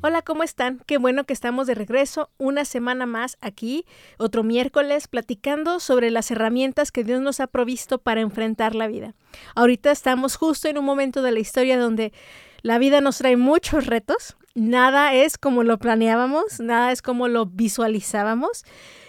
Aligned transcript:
Hola, 0.00 0.22
¿cómo 0.22 0.44
están? 0.44 0.80
Qué 0.86 0.96
bueno 0.96 1.24
que 1.24 1.32
estamos 1.32 1.66
de 1.66 1.74
regreso 1.74 2.30
una 2.38 2.64
semana 2.64 3.04
más 3.04 3.36
aquí, 3.40 3.84
otro 4.16 4.44
miércoles, 4.44 5.08
platicando 5.08 5.80
sobre 5.80 6.12
las 6.12 6.30
herramientas 6.30 6.92
que 6.92 7.02
Dios 7.02 7.20
nos 7.20 7.40
ha 7.40 7.48
provisto 7.48 7.98
para 7.98 8.20
enfrentar 8.20 8.76
la 8.76 8.86
vida. 8.86 9.16
Ahorita 9.56 9.90
estamos 9.90 10.36
justo 10.36 10.68
en 10.68 10.78
un 10.78 10.84
momento 10.84 11.20
de 11.22 11.32
la 11.32 11.40
historia 11.40 11.80
donde 11.80 12.12
la 12.62 12.78
vida 12.78 13.00
nos 13.00 13.18
trae 13.18 13.36
muchos 13.36 13.86
retos, 13.86 14.36
nada 14.54 15.14
es 15.14 15.36
como 15.36 15.64
lo 15.64 15.78
planeábamos, 15.78 16.60
nada 16.60 16.92
es 16.92 17.02
como 17.02 17.26
lo 17.26 17.46
visualizábamos 17.46 18.64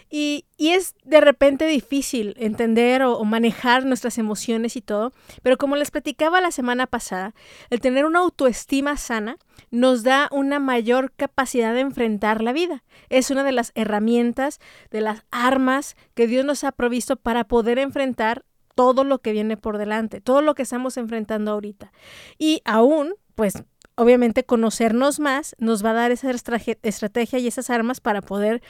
y, 0.09 0.45
es 0.57 0.95
de 1.03 1.21
repente 1.21 1.65
difícil 1.67 2.35
entender 2.37 3.03
o, 3.03 3.23
manejar 3.23 3.85
nuestras 3.85 4.17
emociones 4.17 4.75
y 4.75 4.81
todo, 4.81 5.13
pero 5.43 5.57
como 5.57 5.75
les 5.75 5.91
platicaba 5.91 6.41
la 6.41 6.51
semana 6.51 6.87
pasada, 6.87 7.33
el 7.69 7.79
tener 7.79 8.05
una 8.05 8.19
autoestima 8.19 8.97
sana 8.97 9.37
nos 9.71 10.03
da 10.03 10.27
una 10.31 10.59
mayor 10.59 11.11
capacidad 11.15 11.73
de 11.73 11.81
enfrentar 11.81 12.41
la 12.41 12.53
vida. 12.53 12.83
Es 13.09 13.29
una 13.29 13.43
de 13.43 13.51
las 13.51 13.71
herramientas, 13.75 14.59
de 14.89 15.01
las 15.01 15.23
armas 15.31 15.95
que 16.15 16.27
Dios 16.27 16.43
nos 16.43 16.63
ha 16.63 16.71
provisto 16.71 17.15
para 17.15 17.43
poder 17.43 17.77
enfrentar 17.77 18.45
todo 18.75 19.03
lo 19.03 19.19
que 19.19 19.31
viene 19.31 19.57
por 19.57 19.77
delante, 19.77 20.21
todo 20.21 20.41
lo 20.41 20.55
que 20.55 20.63
estamos 20.63 20.97
enfrentando 20.97 21.51
ahorita. 21.51 21.91
Y 22.37 22.61
aún, 22.65 23.13
pues 23.35 23.63
obviamente 23.95 24.45
conocernos 24.45 25.19
más 25.19 25.55
nos 25.59 25.83
va 25.83 25.91
a 25.91 25.93
dar 25.93 26.11
esa 26.11 26.31
estrategia 26.31 27.39
y 27.39 27.47
esas 27.47 27.69
armas 27.69 27.99
para 27.99 28.21
poder 28.21 28.61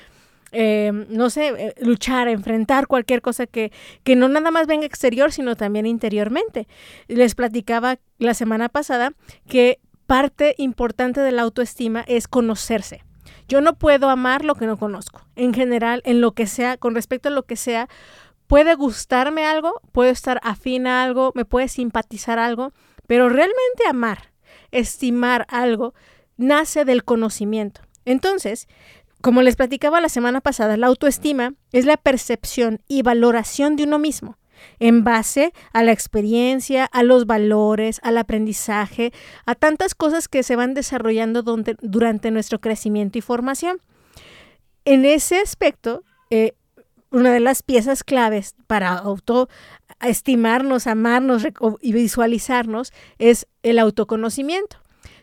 eh, 0.52 0.92
no 1.09 1.30
sé, 1.30 1.47
eh, 1.47 1.75
luchar, 1.81 2.28
enfrentar 2.28 2.88
cualquier 2.88 3.22
cosa 3.22 3.47
que, 3.47 3.72
que 4.03 4.16
no 4.16 4.28
nada 4.28 4.52
más 4.52 4.67
venga 4.67 4.86
exterior, 4.86 5.31
sino 5.31 5.56
también 5.56 5.86
interiormente. 5.86 6.67
Les 7.08 7.36
platicaba 7.36 8.00
la 8.17 8.33
semana 8.33 8.69
pasada 8.69 9.14
que 9.47 9.80
parte 10.08 10.56
importante 10.58 11.22
de 11.22 11.31
la 11.31 11.44
autoestima 11.44 12.03
es 12.08 12.28
conocerse. 12.28 13.03
Yo 13.47 13.61
no 13.61 13.78
puedo 13.78 14.09
amar 14.09 14.45
lo 14.45 14.56
que 14.56 14.66
no 14.66 14.78
conozco. 14.78 15.22
En 15.36 15.53
general, 15.53 16.02
en 16.06 16.22
lo 16.22 16.33
que 16.33 16.47
sea, 16.47 16.78
con 16.78 16.95
respecto 16.95 17.30
a 17.30 17.31
lo 17.31 17.44
que 17.44 17.56
sea, 17.56 17.89
puede 18.47 18.75
gustarme 18.75 19.45
algo, 19.45 19.81
puedo 19.91 20.09
estar 20.09 20.39
afín 20.44 20.88
a 20.88 21.03
algo, 21.03 21.31
me 21.36 21.45
puede 21.45 21.67
simpatizar 21.67 22.39
algo, 22.39 22.73
pero 23.06 23.30
realmente 23.30 23.88
amar, 23.88 24.31
estimar 24.72 25.45
algo, 25.50 25.94
nace 26.38 26.86
del 26.86 27.03
conocimiento. 27.03 27.81
Entonces, 28.06 28.67
como 29.22 29.42
les 29.42 29.56
platicaba 29.56 30.02
la 30.02 30.09
semana 30.09 30.42
pasada, 30.42 30.78
la 30.78 30.88
autoestima 30.88 31.53
es 31.72 31.86
la 31.86 31.98
percepción 31.98 32.81
y 32.88 33.02
valoración 33.02 33.75
de 33.75 33.84
uno 33.84 34.00
mismo 34.00 34.38
en 34.80 35.03
base 35.03 35.53
a 35.73 35.84
la 35.84 35.92
experiencia, 35.92 36.86
a 36.86 37.03
los 37.03 37.25
valores, 37.25 38.00
al 38.03 38.17
aprendizaje, 38.17 39.14
a 39.45 39.56
tantas 39.56 39.95
cosas 39.95 40.28
que 40.28 40.44
se 40.44 40.56
van 40.56 40.73
desarrollando 40.73 41.44
durante 41.44 42.31
nuestro 42.31 42.59
crecimiento 42.59 43.17
y 43.17 43.22
formación. 43.22 43.81
En 44.86 45.06
ese 45.06 45.40
aspecto, 45.40 46.03
eh, 46.30 46.53
una 47.12 47.31
de 47.31 47.40
las 47.40 47.64
piezas 47.64 48.03
claves 48.03 48.56
para 48.67 48.97
autoestimarnos, 48.97 50.88
amarnos 50.88 51.47
y 51.81 51.94
visualizarnos 51.94 52.94
es 53.18 53.47
el 53.63 53.80
autoconocimiento 53.80 54.78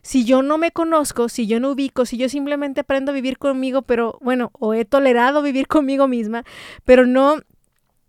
si 0.06 0.24
yo 0.24 0.40
no 0.40 0.56
me 0.56 0.70
conozco, 0.70 1.28
si 1.28 1.48
yo 1.48 1.58
no 1.58 1.72
ubico, 1.72 2.06
si 2.06 2.16
yo 2.16 2.28
simplemente 2.28 2.82
aprendo 2.82 3.10
a 3.10 3.14
vivir 3.14 3.38
conmigo, 3.38 3.82
pero 3.82 4.18
bueno, 4.22 4.52
o 4.52 4.72
he 4.72 4.84
tolerado 4.84 5.42
vivir 5.42 5.66
conmigo 5.76 6.06
misma, 6.06 6.44
pero 6.84 7.06
no 7.06 7.40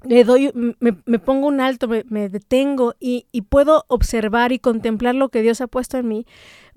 le 0.04 0.24
doy, 0.24 0.52
me, 0.54 1.18
pongo 1.18 1.48
un 1.48 1.60
alto, 1.60 1.88
me, 1.88 2.30
detengo 2.30 2.94
y, 3.00 3.26
y, 3.32 3.42
puedo 3.42 3.84
observar 3.88 4.52
y 4.52 4.60
contemplar 4.60 5.16
lo 5.16 5.30
que 5.30 5.42
Dios 5.42 5.60
ha 5.60 5.66
puesto 5.66 5.98
en 5.98 6.08
mí, 6.08 6.28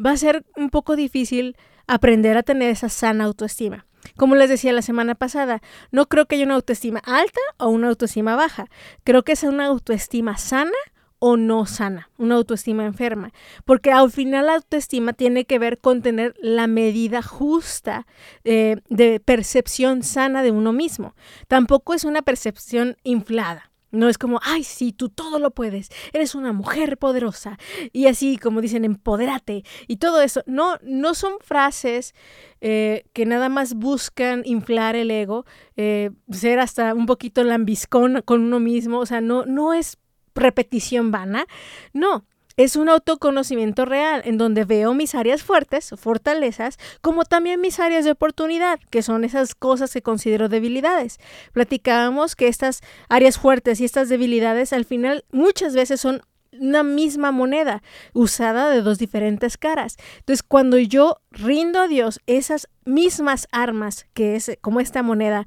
va 0.04 0.12
a 0.12 0.16
ser 0.16 0.42
un 0.56 0.70
poco 0.70 0.96
difícil 0.96 1.54
aprender 1.86 2.38
a 2.38 2.42
tener 2.42 2.70
esa 2.70 2.88
sana 2.88 3.24
autoestima. 3.24 3.84
Como 4.16 4.36
les 4.36 4.48
decía 4.48 4.72
la 4.72 4.80
semana 4.80 5.14
pasada, 5.14 5.60
no 5.90 6.06
creo 6.06 6.24
que 6.24 6.36
haya 6.36 6.46
una 6.46 6.54
autoestima 6.54 7.00
alta 7.04 7.40
o 7.58 7.68
una 7.68 7.88
autoestima 7.88 8.36
baja. 8.36 8.68
Creo 9.04 9.22
que 9.22 9.32
es 9.32 9.42
una 9.42 9.66
autoestima 9.66 10.38
sana 10.38 10.72
o 11.20 11.36
no 11.36 11.66
sana, 11.66 12.10
una 12.16 12.34
autoestima 12.34 12.84
enferma, 12.84 13.32
porque 13.64 13.92
al 13.92 14.10
final 14.10 14.46
la 14.46 14.54
autoestima 14.56 15.12
tiene 15.12 15.44
que 15.44 15.58
ver 15.58 15.78
con 15.78 16.02
tener 16.02 16.34
la 16.40 16.66
medida 16.66 17.22
justa 17.22 18.06
eh, 18.42 18.78
de 18.88 19.20
percepción 19.20 20.02
sana 20.02 20.42
de 20.42 20.50
uno 20.50 20.72
mismo. 20.72 21.14
Tampoco 21.46 21.94
es 21.94 22.04
una 22.04 22.22
percepción 22.22 22.96
inflada. 23.04 23.70
No 23.92 24.08
es 24.08 24.18
como, 24.18 24.40
ay, 24.44 24.62
sí, 24.62 24.92
tú 24.92 25.08
todo 25.08 25.38
lo 25.40 25.50
puedes, 25.50 25.90
eres 26.12 26.34
una 26.34 26.52
mujer 26.52 26.96
poderosa. 26.96 27.58
Y 27.92 28.06
así, 28.06 28.38
como 28.38 28.60
dicen, 28.60 28.84
empodérate 28.84 29.64
y 29.88 29.96
todo 29.96 30.22
eso. 30.22 30.42
No, 30.46 30.78
no 30.82 31.14
son 31.14 31.32
frases 31.40 32.14
eh, 32.60 33.04
que 33.12 33.26
nada 33.26 33.48
más 33.48 33.74
buscan 33.74 34.42
inflar 34.44 34.94
el 34.94 35.10
ego, 35.10 35.44
eh, 35.76 36.10
ser 36.30 36.60
hasta 36.60 36.94
un 36.94 37.06
poquito 37.06 37.42
lambiscón 37.42 38.22
con 38.24 38.42
uno 38.42 38.60
mismo. 38.60 39.00
O 39.00 39.06
sea, 39.06 39.20
no, 39.20 39.44
no 39.44 39.74
es 39.74 39.98
repetición 40.34 41.10
vana. 41.10 41.46
No, 41.92 42.24
es 42.56 42.76
un 42.76 42.88
autoconocimiento 42.88 43.84
real 43.84 44.20
en 44.24 44.36
donde 44.36 44.64
veo 44.64 44.92
mis 44.92 45.14
áreas 45.14 45.42
fuertes, 45.42 45.94
fortalezas, 45.96 46.78
como 47.00 47.24
también 47.24 47.60
mis 47.60 47.80
áreas 47.80 48.04
de 48.04 48.10
oportunidad, 48.10 48.78
que 48.90 49.02
son 49.02 49.24
esas 49.24 49.54
cosas 49.54 49.92
que 49.92 50.02
considero 50.02 50.50
debilidades. 50.50 51.18
Platicábamos 51.52 52.36
que 52.36 52.48
estas 52.48 52.82
áreas 53.08 53.38
fuertes 53.38 53.80
y 53.80 53.84
estas 53.86 54.08
debilidades 54.08 54.72
al 54.74 54.84
final 54.84 55.24
muchas 55.32 55.74
veces 55.74 56.02
son 56.02 56.20
una 56.52 56.82
misma 56.82 57.30
moneda 57.32 57.82
usada 58.12 58.68
de 58.70 58.82
dos 58.82 58.98
diferentes 58.98 59.56
caras. 59.56 59.96
Entonces, 60.18 60.42
cuando 60.42 60.76
yo 60.78 61.22
rindo 61.30 61.80
a 61.80 61.88
Dios 61.88 62.20
esas 62.26 62.68
mismas 62.84 63.48
armas 63.52 64.06
que 64.12 64.36
es 64.36 64.58
como 64.60 64.80
esta 64.80 65.02
moneda, 65.02 65.46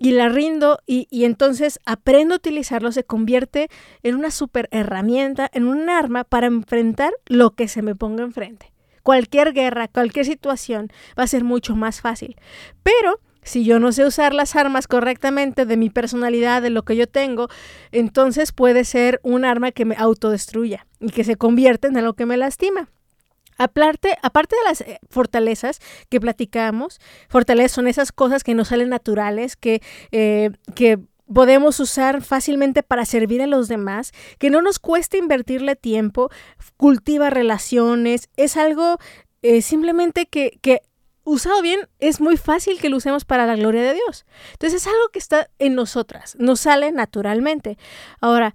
y 0.00 0.12
la 0.12 0.30
rindo 0.30 0.80
y, 0.86 1.06
entonces 1.24 1.78
aprendo 1.84 2.34
a 2.34 2.38
utilizarlo, 2.38 2.90
se 2.90 3.04
convierte 3.04 3.68
en 4.02 4.16
una 4.16 4.30
super 4.30 4.66
herramienta, 4.72 5.48
en 5.52 5.68
un 5.68 5.90
arma 5.90 6.24
para 6.24 6.46
enfrentar 6.46 7.12
lo 7.26 7.50
que 7.50 7.68
se 7.68 7.82
me 7.82 7.94
ponga 7.94 8.24
enfrente. 8.24 8.72
Cualquier 9.02 9.52
guerra, 9.52 9.88
cualquier 9.88 10.24
situación 10.24 10.90
va 11.18 11.24
a 11.24 11.28
ser 11.28 11.44
mucho 11.44 11.76
más 11.76 12.00
fácil. 12.00 12.36
Pero 12.82 13.20
si 13.42 13.62
yo 13.64 13.78
no 13.78 13.92
sé 13.92 14.06
usar 14.06 14.32
las 14.32 14.56
armas 14.56 14.86
correctamente 14.86 15.66
de 15.66 15.76
mi 15.76 15.90
personalidad, 15.90 16.62
de 16.62 16.70
lo 16.70 16.82
que 16.82 16.96
yo 16.96 17.06
tengo, 17.06 17.48
entonces 17.92 18.52
puede 18.52 18.84
ser 18.84 19.20
un 19.22 19.44
arma 19.44 19.70
que 19.70 19.84
me 19.84 19.96
autodestruya 19.96 20.86
y 20.98 21.10
que 21.10 21.24
se 21.24 21.36
convierta 21.36 21.88
en 21.88 21.98
algo 21.98 22.14
que 22.14 22.24
me 22.24 22.38
lastima. 22.38 22.88
Aparte, 23.60 24.16
aparte 24.22 24.56
de 24.56 24.62
las 24.64 24.80
eh, 24.80 24.98
fortalezas 25.10 25.80
que 26.08 26.18
platicamos, 26.18 26.98
fortalezas 27.28 27.72
son 27.72 27.88
esas 27.88 28.10
cosas 28.10 28.42
que 28.42 28.54
nos 28.54 28.68
salen 28.68 28.88
naturales, 28.88 29.54
que, 29.54 29.82
eh, 30.12 30.48
que 30.74 30.98
podemos 31.30 31.78
usar 31.78 32.22
fácilmente 32.22 32.82
para 32.82 33.04
servir 33.04 33.42
a 33.42 33.46
los 33.46 33.68
demás, 33.68 34.12
que 34.38 34.48
no 34.48 34.62
nos 34.62 34.78
cuesta 34.78 35.18
invertirle 35.18 35.76
tiempo, 35.76 36.30
cultiva 36.78 37.28
relaciones, 37.28 38.30
es 38.38 38.56
algo 38.56 38.96
eh, 39.42 39.60
simplemente 39.60 40.24
que, 40.24 40.58
que 40.62 40.80
usado 41.24 41.60
bien 41.60 41.80
es 41.98 42.18
muy 42.18 42.38
fácil 42.38 42.80
que 42.80 42.88
lo 42.88 42.96
usemos 42.96 43.26
para 43.26 43.44
la 43.44 43.56
gloria 43.56 43.82
de 43.82 43.92
Dios. 43.92 44.24
Entonces 44.52 44.80
es 44.80 44.86
algo 44.86 45.10
que 45.12 45.18
está 45.18 45.50
en 45.58 45.74
nosotras, 45.74 46.34
nos 46.38 46.60
sale 46.60 46.92
naturalmente. 46.92 47.76
Ahora, 48.22 48.54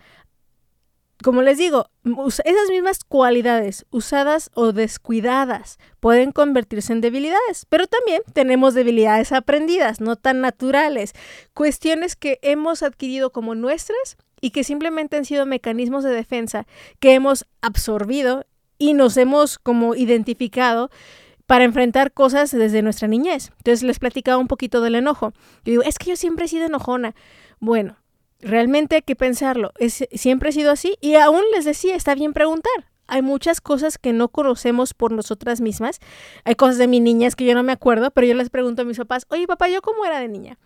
como 1.23 1.41
les 1.41 1.57
digo, 1.57 1.87
esas 2.03 2.69
mismas 2.69 3.03
cualidades 3.03 3.85
usadas 3.89 4.51
o 4.53 4.73
descuidadas 4.73 5.79
pueden 5.99 6.31
convertirse 6.31 6.93
en 6.93 7.01
debilidades, 7.01 7.65
pero 7.69 7.87
también 7.87 8.21
tenemos 8.33 8.73
debilidades 8.73 9.31
aprendidas, 9.31 10.01
no 10.01 10.17
tan 10.17 10.41
naturales, 10.41 11.13
cuestiones 11.53 12.15
que 12.15 12.39
hemos 12.41 12.83
adquirido 12.83 13.31
como 13.31 13.55
nuestras 13.55 14.17
y 14.41 14.51
que 14.51 14.63
simplemente 14.63 15.17
han 15.17 15.25
sido 15.25 15.45
mecanismos 15.45 16.03
de 16.03 16.11
defensa 16.11 16.67
que 16.99 17.13
hemos 17.13 17.45
absorbido 17.61 18.45
y 18.77 18.93
nos 18.93 19.15
hemos 19.17 19.57
como 19.57 19.95
identificado 19.95 20.89
para 21.47 21.63
enfrentar 21.63 22.11
cosas 22.11 22.51
desde 22.51 22.81
nuestra 22.81 23.07
niñez. 23.07 23.51
Entonces 23.57 23.83
les 23.83 23.99
platicaba 23.99 24.37
un 24.37 24.47
poquito 24.47 24.81
del 24.81 24.95
enojo. 24.95 25.31
Yo 25.63 25.71
digo, 25.71 25.83
es 25.83 25.97
que 25.97 26.09
yo 26.09 26.15
siempre 26.15 26.45
he 26.45 26.47
sido 26.49 26.65
enojona. 26.65 27.15
Bueno, 27.59 27.97
Realmente 28.41 28.95
hay 28.95 29.01
que 29.01 29.15
pensarlo. 29.15 29.71
Es, 29.77 30.05
siempre 30.11 30.49
he 30.49 30.53
sido 30.53 30.71
así 30.71 30.97
y 31.01 31.15
aún 31.15 31.41
les 31.53 31.65
decía, 31.65 31.95
está 31.95 32.15
bien 32.15 32.33
preguntar. 32.33 32.73
hay 33.07 33.21
muchas 33.21 33.61
cosas 33.61 33.97
que 33.97 34.13
no 34.13 34.29
conocemos 34.29 34.93
por 34.93 35.11
nosotras 35.11 35.61
mismas. 35.61 35.99
Hay 36.43 36.55
cosas 36.55 36.77
de 36.77 36.87
mi 36.87 36.99
niñez 36.99 37.35
que 37.35 37.45
yo 37.45 37.53
no 37.53 37.63
me 37.63 37.71
acuerdo, 37.71 38.11
pero 38.11 38.27
yo 38.27 38.33
les 38.33 38.49
pregunto 38.49 38.81
a 38.81 38.85
mis 38.85 38.97
papás, 38.97 39.25
oye 39.29 39.47
papá, 39.47 39.69
¿yo 39.69 39.81
cómo 39.81 40.05
era 40.05 40.19
de 40.19 40.27
niña? 40.27 40.57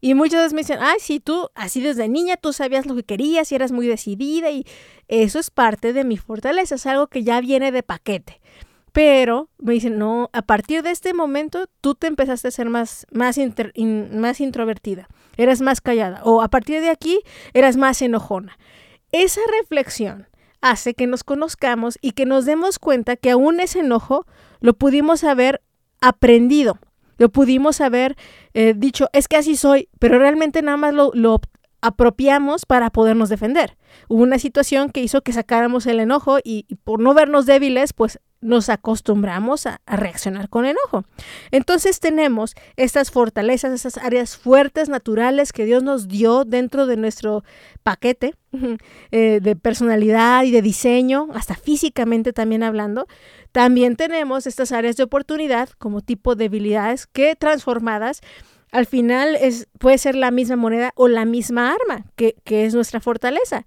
Y 0.00 0.14
muchas 0.14 0.40
veces 0.40 0.52
me 0.52 0.60
dicen, 0.60 0.78
ay, 0.80 0.98
sí, 1.00 1.18
tú, 1.18 1.50
así 1.54 1.80
desde 1.80 2.08
niña, 2.08 2.36
tú 2.36 2.52
sabías 2.52 2.86
lo 2.86 2.94
que 2.94 3.02
querías 3.02 3.50
y 3.50 3.56
eras 3.56 3.72
muy 3.72 3.86
decidida 3.86 4.50
y 4.50 4.64
eso 5.08 5.40
es 5.40 5.50
parte 5.50 5.92
de 5.92 6.04
mi 6.04 6.16
fortaleza, 6.16 6.76
es 6.76 6.86
algo 6.86 7.08
que 7.08 7.24
ya 7.24 7.40
viene 7.40 7.72
de 7.72 7.82
paquete. 7.82 8.40
Pero 8.92 9.48
me 9.58 9.74
dicen, 9.74 9.98
no, 9.98 10.30
a 10.32 10.42
partir 10.42 10.82
de 10.82 10.90
este 10.90 11.14
momento 11.14 11.66
tú 11.80 11.94
te 11.94 12.06
empezaste 12.06 12.48
a 12.48 12.52
ser 12.52 12.68
más, 12.68 13.06
más, 13.12 13.38
más 14.12 14.40
introvertida, 14.40 15.08
eras 15.36 15.60
más 15.60 15.80
callada, 15.80 16.20
o 16.24 16.42
a 16.42 16.48
partir 16.48 16.80
de 16.80 16.90
aquí 16.90 17.20
eras 17.52 17.76
más 17.76 18.00
enojona. 18.02 18.58
Esa 19.12 19.40
reflexión 19.60 20.26
hace 20.60 20.94
que 20.94 21.06
nos 21.06 21.24
conozcamos 21.24 21.98
y 22.00 22.12
que 22.12 22.26
nos 22.26 22.44
demos 22.44 22.78
cuenta 22.78 23.16
que 23.16 23.30
aún 23.30 23.60
ese 23.60 23.80
enojo 23.80 24.26
lo 24.60 24.74
pudimos 24.74 25.24
haber 25.24 25.62
aprendido, 26.00 26.78
lo 27.16 27.28
pudimos 27.30 27.80
haber 27.80 28.16
eh, 28.54 28.74
dicho, 28.76 29.08
es 29.12 29.28
que 29.28 29.36
así 29.36 29.56
soy, 29.56 29.88
pero 29.98 30.18
realmente 30.18 30.62
nada 30.62 30.76
más 30.76 30.94
lo, 30.94 31.10
lo 31.14 31.40
apropiamos 31.80 32.66
para 32.66 32.90
podernos 32.90 33.28
defender. 33.28 33.76
Hubo 34.08 34.22
una 34.22 34.38
situación 34.38 34.90
que 34.90 35.02
hizo 35.02 35.22
que 35.22 35.32
sacáramos 35.32 35.86
el 35.86 36.00
enojo 36.00 36.38
y, 36.42 36.66
por 36.84 37.00
no 37.00 37.14
vernos 37.14 37.46
débiles, 37.46 37.92
pues 37.92 38.20
nos 38.40 38.68
acostumbramos 38.68 39.66
a, 39.66 39.80
reaccionar 39.86 40.48
con 40.48 40.64
enojo. 40.64 41.04
Entonces 41.50 41.98
tenemos 41.98 42.54
estas 42.76 43.10
fortalezas, 43.10 43.72
esas 43.72 43.98
áreas 43.98 44.36
fuertes 44.36 44.88
naturales 44.88 45.52
que 45.52 45.64
Dios 45.64 45.82
nos 45.82 46.08
dio 46.08 46.44
dentro 46.44 46.86
de 46.86 46.96
nuestro 46.96 47.42
paquete 47.82 48.34
eh, 49.10 49.40
de 49.42 49.56
personalidad 49.56 50.44
y 50.44 50.52
de 50.52 50.62
diseño, 50.62 51.28
hasta 51.34 51.54
físicamente 51.54 52.32
también 52.32 52.62
hablando. 52.62 53.06
También 53.50 53.96
tenemos 53.96 54.46
estas 54.46 54.72
áreas 54.72 54.96
de 54.96 55.02
oportunidad 55.02 55.70
como 55.78 56.00
tipo 56.00 56.34
de 56.34 56.44
debilidades 56.44 57.06
que 57.06 57.34
transformadas 57.34 58.20
al 58.70 58.86
final 58.86 59.36
es, 59.36 59.68
puede 59.78 59.98
ser 59.98 60.14
la 60.14 60.30
misma 60.30 60.56
moneda 60.56 60.92
o 60.94 61.08
la 61.08 61.24
misma 61.24 61.72
arma, 61.72 62.04
que, 62.16 62.36
que 62.44 62.64
es 62.64 62.74
nuestra 62.74 63.00
fortaleza. 63.00 63.66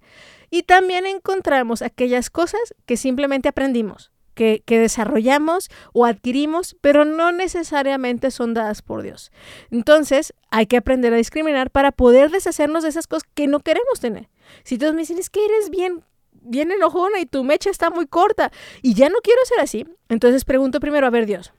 Y 0.50 0.64
también 0.64 1.06
encontramos 1.06 1.82
aquellas 1.82 2.30
cosas 2.30 2.74
que 2.86 2.96
simplemente 2.96 3.48
aprendimos 3.48 4.12
que, 4.34 4.62
desarrollamos 4.66 5.70
o 5.92 6.04
adquirimos, 6.06 6.76
pero 6.80 7.04
no 7.04 7.32
necesariamente 7.32 8.30
son 8.30 8.54
dadas 8.54 8.82
por 8.82 9.02
Dios. 9.02 9.30
Entonces, 9.70 10.34
hay 10.50 10.66
que 10.66 10.76
aprender 10.76 11.12
a 11.12 11.16
discriminar 11.16 11.70
para 11.70 11.92
poder 11.92 12.30
deshacernos 12.30 12.82
de 12.82 12.90
esas 12.90 13.06
cosas 13.06 13.28
que 13.34 13.46
no 13.46 13.60
queremos 13.60 14.00
tener. 14.00 14.28
Si 14.64 14.78
todos 14.78 14.94
me 14.94 15.00
dicen, 15.00 15.18
es 15.18 15.30
que 15.30 15.44
eres 15.44 15.70
bien 15.70 16.04
bien 16.44 16.72
enojona 16.72 17.20
y 17.20 17.26
tu 17.26 17.44
mecha 17.44 17.70
está 17.70 17.88
muy 17.88 18.08
corta 18.08 18.50
y 18.82 18.94
ya 18.94 19.08
no 19.08 19.18
quiero 19.22 19.38
ser 19.44 19.60
así, 19.60 19.86
entonces 20.08 20.44
pregunto 20.44 20.80
primero, 20.80 21.06
a 21.06 21.10
ver 21.10 21.24
Dios, 21.24 21.52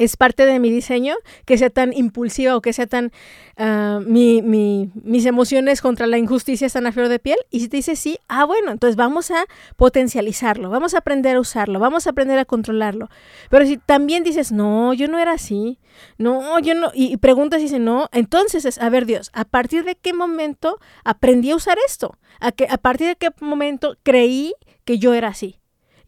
es 0.00 0.16
parte 0.16 0.46
de 0.46 0.58
mi 0.58 0.70
diseño, 0.70 1.14
que 1.44 1.58
sea 1.58 1.68
tan 1.68 1.92
impulsiva 1.92 2.56
o 2.56 2.62
que 2.62 2.72
sea 2.72 2.86
tan... 2.86 3.12
Uh, 3.58 4.00
mi, 4.00 4.40
mi, 4.40 4.90
mis 4.94 5.26
emociones 5.26 5.82
contra 5.82 6.06
la 6.06 6.16
injusticia 6.16 6.66
están 6.66 6.86
a 6.86 6.92
flor 6.92 7.08
de 7.08 7.18
piel. 7.18 7.36
Y 7.50 7.60
si 7.60 7.68
te 7.68 7.76
dice 7.76 7.96
sí, 7.96 8.18
ah, 8.26 8.46
bueno, 8.46 8.70
entonces 8.70 8.96
vamos 8.96 9.30
a 9.30 9.44
potencializarlo, 9.76 10.70
vamos 10.70 10.94
a 10.94 10.98
aprender 10.98 11.36
a 11.36 11.40
usarlo, 11.40 11.78
vamos 11.78 12.06
a 12.06 12.10
aprender 12.10 12.38
a 12.38 12.46
controlarlo. 12.46 13.10
Pero 13.50 13.66
si 13.66 13.76
también 13.76 14.24
dices, 14.24 14.52
no, 14.52 14.94
yo 14.94 15.06
no 15.08 15.18
era 15.18 15.32
así, 15.32 15.78
no, 16.16 16.58
yo 16.60 16.74
no, 16.74 16.90
y, 16.94 17.18
preguntas 17.18 17.60
y 17.60 17.64
dices, 17.64 17.80
no, 17.80 18.08
entonces 18.12 18.64
es, 18.64 18.78
a 18.78 18.88
ver 18.88 19.04
Dios, 19.04 19.30
¿a 19.34 19.44
partir 19.44 19.84
de 19.84 19.96
qué 19.96 20.14
momento 20.14 20.78
aprendí 21.04 21.50
a 21.50 21.56
usar 21.56 21.76
esto? 21.86 22.16
¿A, 22.40 22.52
que, 22.52 22.66
a 22.70 22.78
partir 22.78 23.08
de 23.08 23.16
qué 23.16 23.28
momento 23.40 23.98
creí 24.02 24.54
que 24.86 24.98
yo 24.98 25.12
era 25.12 25.28
así? 25.28 25.59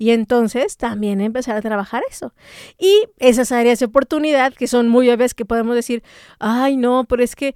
Y 0.02 0.10
entonces 0.10 0.78
también 0.78 1.20
empezar 1.20 1.56
a 1.56 1.62
trabajar 1.62 2.02
eso. 2.10 2.34
Y 2.76 3.04
esas 3.20 3.52
áreas 3.52 3.78
de 3.78 3.87
oportunidad 3.87 4.52
que 4.52 4.66
son 4.66 4.88
muy 4.88 5.08
obvias 5.08 5.32
que 5.32 5.44
podemos 5.44 5.76
decir, 5.76 6.02
ay 6.40 6.76
no, 6.76 7.04
pero 7.04 7.22
es 7.22 7.37
que 7.37 7.54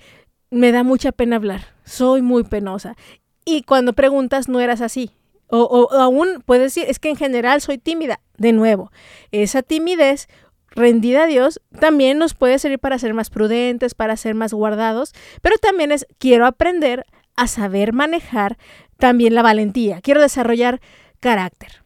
me 0.48 0.70
da 0.70 0.84
mucha 0.84 1.10
pena 1.10 1.34
hablar, 1.34 1.74
soy 1.84 2.22
muy 2.22 2.44
penosa. 2.44 2.94
Y 3.44 3.62
cuando 3.62 3.94
preguntas 3.94 4.48
no 4.48 4.60
eras 4.60 4.80
así. 4.80 5.10
O, 5.48 5.62
o, 5.62 5.92
aún 5.98 6.40
puedes 6.46 6.72
decir, 6.72 6.88
es 6.88 7.00
que 7.00 7.10
en 7.10 7.16
general 7.16 7.60
soy 7.60 7.78
tímida. 7.78 8.20
De 8.38 8.52
nuevo, 8.52 8.92
esa 9.32 9.62
timidez 9.62 10.28
rendida 10.70 11.24
a 11.24 11.26
Dios 11.26 11.60
también 11.80 12.16
nos 12.16 12.34
puede 12.34 12.60
servir 12.60 12.78
para 12.78 13.00
ser 13.00 13.12
más 13.12 13.28
prudentes, 13.28 13.96
para 13.96 14.16
ser 14.16 14.36
más 14.36 14.52
guardados, 14.52 15.14
pero 15.42 15.58
también 15.58 15.90
es, 15.90 16.06
quiero 16.18 16.46
aprender 16.46 17.06
a 17.34 17.48
saber 17.48 17.92
manejar 17.92 18.56
también 18.98 19.34
la 19.34 19.42
valentía, 19.42 20.00
quiero 20.00 20.20
desarrollar 20.20 20.80
carácter 21.18 21.85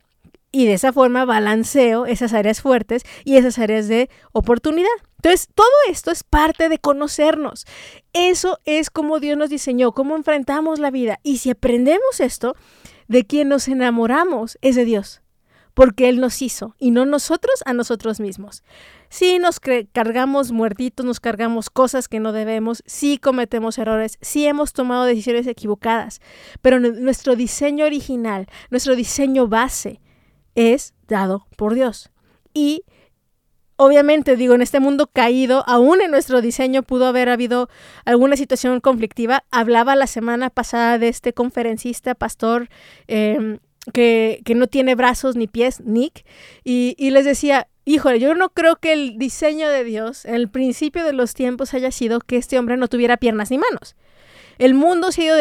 y 0.53 0.67
de 0.67 0.75
esa 0.75 0.93
forma 0.93 1.25
balanceo 1.25 2.07
esas 2.07 2.33
áreas 2.33 2.61
fuertes 2.61 3.03
y 3.25 3.37
esas 3.37 3.59
áreas 3.59 3.89
de 3.89 4.11
oportunidad. 4.33 4.89
Entonces, 5.17 5.49
todo 5.55 5.69
esto 5.89 6.11
es 6.11 6.25
parte 6.25 6.69
de 6.69 6.79
conocernos. 6.79 7.67
Eso 8.13 8.59
es 8.65 8.91
como 8.91 9.21
Dios 9.21 9.37
nos 9.37 9.51
diseñó, 9.51 9.93
cómo 9.93 10.17
enfrentamos 10.17 10.79
la 10.79 10.91
vida. 10.91 11.21
Y 11.23 11.39
si 11.39 11.51
aprendemos 11.51 12.21
esto, 12.21 12.57
de 13.11 13.27
quien 13.27 13.49
nos 13.49 13.67
enamoramos 13.67 14.57
es 14.63 14.77
de 14.77 14.85
Dios, 14.85 15.21
porque 15.75 16.09
Él 16.09 16.21
nos 16.21 16.43
hizo 16.43 16.77
y 16.79 16.93
no 16.93 17.07
nosotros 17.07 17.61
a 17.67 17.73
nosotros 17.73 18.21
mismos. 18.21 18.63
Si 19.09 19.41
nos 19.41 19.59
cargamos 19.59 20.53
muertitos, 20.53 21.05
nos 21.05 21.19
cargamos 21.19 21.71
cosas 21.71 22.07
que 22.07 22.21
no 22.21 22.31
debemos, 22.31 22.85
sí 22.87 23.19
cometemos 23.19 23.79
errores, 23.79 24.17
sí 24.21 24.47
hemos 24.47 24.73
tomado 24.73 25.07
decisiones 25.07 25.49
equivocadas, 25.49 26.21
pero 26.63 26.79
nuestro 26.79 27.35
diseño 27.35 27.85
original, 27.85 28.47
nuestro 28.71 28.95
diseño 28.95 29.49
base, 29.49 30.01
es 30.55 30.95
dado 31.09 31.47
por 31.57 31.75
Dios. 31.75 32.11
Y 32.55 32.85
obviamente, 33.77 34.37
digo, 34.37 34.55
en 34.55 34.63
este 34.63 34.81
mundo 34.81 35.09
caído, 35.13 35.65
aún 35.67 36.03
en 36.03 36.11
nuestro 36.11 36.43
diseño 36.43 36.83
pudo 36.83 37.07
haber 37.07 37.29
habido 37.29 37.69
alguna 38.05 38.37
situación 38.37 38.81
conflictiva. 38.81 39.45
Hablaba 39.51 39.97
la 39.97 40.07
semana 40.07 40.51
pasada 40.51 40.99
de 40.99 41.09
este 41.09 41.33
conferencista, 41.33 42.15
pastor, 42.15 42.69
em, 43.09 43.59
que, 43.93 44.43
no 44.55 44.67
tiene 44.67 44.95
brazos 44.95 45.37
ni 45.37 45.47
pies, 45.47 45.81
Nick, 45.81 46.27
y, 46.65 46.95
y 46.99 47.11
les 47.11 47.25
decía, 47.25 47.69
híjole, 47.85 48.21
yo 48.21 48.35
no 48.35 48.51
creo 48.51 48.77
que 48.77 48.93
el 48.93 49.19
diseño 49.19 49.69
de 49.69 49.85
Dios, 49.85 50.25
en 50.27 50.35
el 50.35 50.51
principio 50.51 51.05
de 51.05 51.13
los 51.13 51.35
tiempos, 51.35 51.73
haya 51.73 51.91
sido 51.91 52.21
que 52.21 52.37
este 52.37 52.59
hombre 52.59 52.77
no 52.77 52.89
tuviera 52.89 53.17
piernas 53.17 53.51
ni 53.51 53.59
manos. 53.59 53.97
El 54.61 54.75
mundo 54.75 55.11
se 55.11 55.23
ha 55.23 55.25
ido 55.25 55.37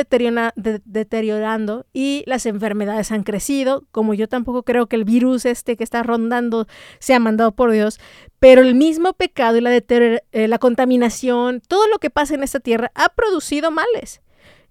deteriorando 0.85 1.85
y 1.91 2.23
las 2.25 2.45
enfermedades 2.45 3.11
han 3.11 3.23
crecido, 3.23 3.83
como 3.91 4.13
yo 4.13 4.29
tampoco 4.29 4.63
creo 4.63 4.87
que 4.87 4.95
el 4.95 5.03
virus 5.03 5.43
este 5.43 5.75
que 5.75 5.83
está 5.83 6.03
rondando 6.03 6.67
sea 6.99 7.19
mandado 7.19 7.51
por 7.51 7.69
Dios, 7.71 7.99
pero 8.39 8.61
el 8.61 8.75
mismo 8.75 9.11
pecado 9.11 9.57
y 9.57 9.61
la, 9.61 9.75
eh, 9.75 10.49
contaminación, 10.61 11.59
todo 11.67 11.89
lo 11.89 11.99
que 11.99 12.09
pasa 12.09 12.33
en 12.33 12.43
esta 12.43 12.61
tierra 12.61 12.93
ha 12.95 13.09
producido 13.09 13.71
males. 13.71 14.21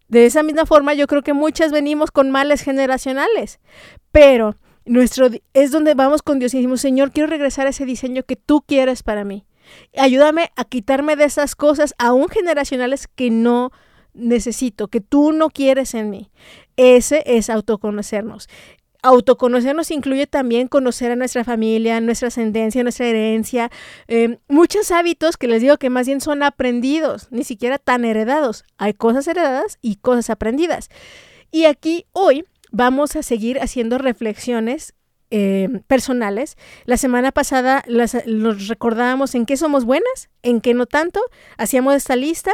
De 0.09 0.25
esa 0.25 0.43
misma 0.43 0.65
forma, 0.65 0.95
yo 0.95 1.07
creo 1.09 1.21
que 1.21 1.35
muchas 1.35 1.71
venimos 1.71 2.11
con 2.11 2.31
males 2.31 2.63
generacionales, 2.63 3.61
pero 4.13 4.57
nuestro 4.87 5.29
es 5.53 5.73
donde 5.73 5.93
vamos 5.93 6.23
con 6.23 6.39
Dios 6.39 6.55
y 6.55 6.57
decimos, 6.57 6.81
Señor, 6.81 7.11
quiero 7.11 7.29
regresar 7.29 7.67
a 7.67 7.71
ese 7.71 7.85
diseño 7.85 8.23
que 8.23 8.37
tú 8.37 8.63
quieres 8.63 9.03
para 9.03 9.25
mí. 9.25 9.45
Ayúdame 9.95 10.53
a 10.57 10.65
quitarme 10.65 11.17
de 11.17 11.25
esas 11.25 11.55
cosas 11.55 11.95
aún 11.99 12.31
generacionales 12.31 13.09
que 13.09 13.29
no 13.31 13.73
necesito, 14.15 14.89
que 14.89 15.01
tú 15.01 15.33
no 15.33 15.51
quieres 15.51 15.95
en 15.95 16.11
mí. 16.11 16.31
Ese 16.77 17.23
es 17.27 17.51
autoconocernos. 17.51 18.49
Autoconocernos 19.03 19.93
incluye 19.93 20.27
también 20.27 20.67
conocer 20.67 21.13
a 21.13 21.17
nuestra 21.17 21.45
familia, 21.45 22.01
nuestra 22.01 22.29
ascendencia, 22.29 22.83
nuestra 22.83 23.07
herencia, 23.07 23.71
em, 24.09 24.39
muchos 24.49 24.91
hábitos 24.91 25.37
que 25.37 25.47
les 25.47 25.63
digo 25.63 25.77
que 25.77 25.89
más 25.89 26.07
bien 26.07 26.21
son 26.21 26.43
aprendidos, 26.43 27.29
ni 27.31 27.45
siquiera 27.45 27.79
tan 27.79 28.05
heredados. 28.05 28.65
Hay 28.77 28.95
cosas 28.95 29.29
heredadas 29.29 29.79
y 29.83 29.97
cosas 29.97 30.31
aprendidas. 30.31 30.89
Y 31.53 31.67
aquí 31.67 32.07
hoy 32.13 32.45
vamos 32.73 33.15
a 33.15 33.23
seguir 33.23 33.61
haciendo 33.61 33.99
reflexiones 33.99 34.95
em, 35.31 35.81
personales. 35.87 36.57
La 36.85 36.97
semana 36.97 37.31
pasada 37.31 37.85
las, 37.87 38.17
los 38.27 38.67
recordábamos 38.67 39.35
en 39.37 39.47
qué 39.47 39.57
somos 39.57 39.85
buenas, 39.85 40.29
en 40.43 40.61
qué 40.61 40.75
no 40.75 40.87
tanto. 40.87 41.21
Hacíamos 41.57 41.95
esta 41.95 42.17
lista 42.17 42.51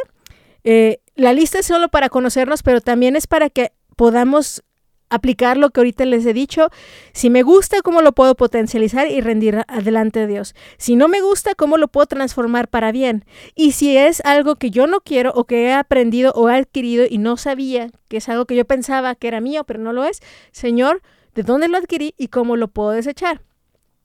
eh, 0.64 1.00
la 1.14 1.32
lista 1.32 1.60
es 1.60 1.66
solo 1.66 1.88
para 1.88 2.08
conocernos, 2.08 2.62
pero 2.62 2.80
también 2.80 3.16
es 3.16 3.26
para 3.26 3.50
que 3.50 3.72
podamos 3.96 4.64
aplicar 5.10 5.56
lo 5.56 5.70
que 5.70 5.80
ahorita 5.80 6.04
les 6.04 6.26
he 6.26 6.32
dicho. 6.32 6.68
Si 7.12 7.30
me 7.30 7.42
gusta, 7.42 7.82
¿cómo 7.82 8.02
lo 8.02 8.12
puedo 8.12 8.34
potencializar 8.34 9.08
y 9.08 9.20
rendir 9.20 9.62
adelante 9.68 10.20
de 10.20 10.26
Dios? 10.26 10.54
Si 10.76 10.96
no 10.96 11.08
me 11.08 11.20
gusta, 11.20 11.54
¿cómo 11.54 11.76
lo 11.76 11.88
puedo 11.88 12.06
transformar 12.06 12.68
para 12.68 12.90
bien? 12.90 13.24
Y 13.54 13.72
si 13.72 13.96
es 13.96 14.20
algo 14.24 14.56
que 14.56 14.70
yo 14.70 14.86
no 14.86 15.00
quiero 15.00 15.32
o 15.34 15.44
que 15.44 15.66
he 15.66 15.72
aprendido 15.72 16.32
o 16.34 16.50
he 16.50 16.56
adquirido 16.56 17.04
y 17.08 17.18
no 17.18 17.36
sabía, 17.36 17.90
que 18.08 18.16
es 18.16 18.28
algo 18.28 18.46
que 18.46 18.56
yo 18.56 18.64
pensaba 18.64 19.14
que 19.14 19.28
era 19.28 19.40
mío, 19.40 19.64
pero 19.64 19.78
no 19.80 19.92
lo 19.92 20.04
es, 20.04 20.20
Señor, 20.50 21.02
¿de 21.34 21.42
dónde 21.42 21.68
lo 21.68 21.78
adquirí 21.78 22.14
y 22.18 22.28
cómo 22.28 22.56
lo 22.56 22.68
puedo 22.68 22.90
desechar? 22.90 23.42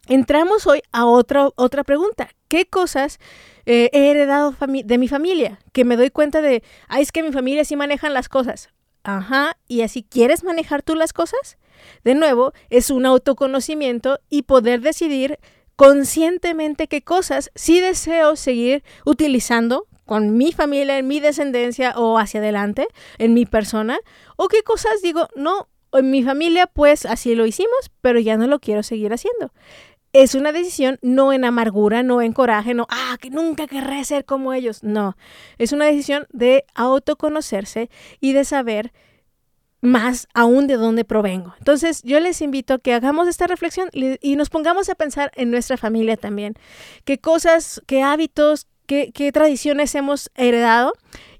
Entramos 0.09 0.65
hoy 0.65 0.81
a 0.91 1.05
otra, 1.05 1.49
otra 1.55 1.83
pregunta. 1.83 2.29
¿Qué 2.47 2.65
cosas 2.65 3.19
eh, 3.67 3.91
he 3.93 4.09
heredado 4.09 4.55
de 4.67 4.97
mi 4.97 5.07
familia? 5.07 5.59
Que 5.71 5.85
me 5.85 5.97
doy 5.97 6.09
cuenta 6.09 6.41
de, 6.41 6.63
es 6.97 7.11
que 7.11 7.21
mi 7.21 7.31
familia 7.31 7.63
sí 7.63 7.75
manejan 7.75 8.15
las 8.15 8.27
cosas. 8.27 8.69
Ajá, 9.03 9.55
¿y 9.67 9.81
así 9.81 10.01
quieres 10.01 10.43
manejar 10.43 10.81
tú 10.81 10.95
las 10.95 11.13
cosas? 11.13 11.59
De 12.03 12.15
nuevo, 12.15 12.53
es 12.71 12.89
un 12.89 13.05
autoconocimiento 13.05 14.19
y 14.31 14.41
poder 14.41 14.81
decidir 14.81 15.37
conscientemente 15.75 16.87
qué 16.87 17.03
cosas 17.03 17.51
sí 17.53 17.79
deseo 17.79 18.35
seguir 18.35 18.83
utilizando 19.05 19.85
con 20.05 20.37
mi 20.37 20.51
familia, 20.53 20.97
en 20.97 21.07
mi 21.07 21.19
descendencia 21.19 21.93
o 21.95 22.17
hacia 22.17 22.39
adelante, 22.39 22.87
en 23.19 23.35
mi 23.35 23.45
persona, 23.45 23.99
o 24.37 24.47
qué 24.47 24.63
cosas 24.63 25.03
digo, 25.03 25.27
no, 25.35 25.69
en 25.93 26.11
mi 26.11 26.23
familia 26.23 26.67
pues 26.67 27.05
así 27.05 27.35
lo 27.35 27.45
hicimos, 27.45 27.91
pero 28.01 28.19
ya 28.19 28.37
no 28.37 28.47
lo 28.47 28.59
quiero 28.59 28.83
seguir 28.83 29.13
haciendo. 29.13 29.51
Es 30.11 30.33
una 30.33 30.51
decisión 30.51 30.97
no 31.01 31.33
en 31.33 31.45
amargura, 31.45 32.01
no 32.01 32.21
en 32.21 32.33
coraje, 32.33 32.73
no, 32.73 32.87
ah, 32.89 33.17
que 33.21 33.29
nunca 33.29 33.67
querré 33.67 34.03
ser 34.05 34.25
como 34.25 34.53
ellos. 34.53 34.83
No, 34.83 35.15
es 35.57 35.71
una 35.71 35.85
decisión 35.85 36.25
de 36.31 36.65
autoconocerse 36.73 37.89
y 38.19 38.33
de 38.33 38.43
saber 38.43 38.91
más 39.81 40.27
aún 40.33 40.67
de 40.67 40.75
dónde 40.75 41.05
provengo. 41.05 41.53
Entonces, 41.59 42.01
yo 42.03 42.19
les 42.19 42.41
invito 42.41 42.73
a 42.73 42.79
que 42.79 42.93
hagamos 42.93 43.27
esta 43.27 43.47
reflexión 43.47 43.89
y 43.93 44.35
nos 44.35 44.49
pongamos 44.49 44.89
a 44.89 44.95
pensar 44.95 45.31
en 45.35 45.51
nuestra 45.51 45.77
familia 45.77 46.17
también. 46.17 46.55
¿Qué 47.05 47.19
cosas, 47.19 47.81
qué 47.87 48.01
hábitos, 48.01 48.67
qué, 48.87 49.31
tradiciones 49.31 49.93
hemos 49.95 50.31
heredado 50.35 50.93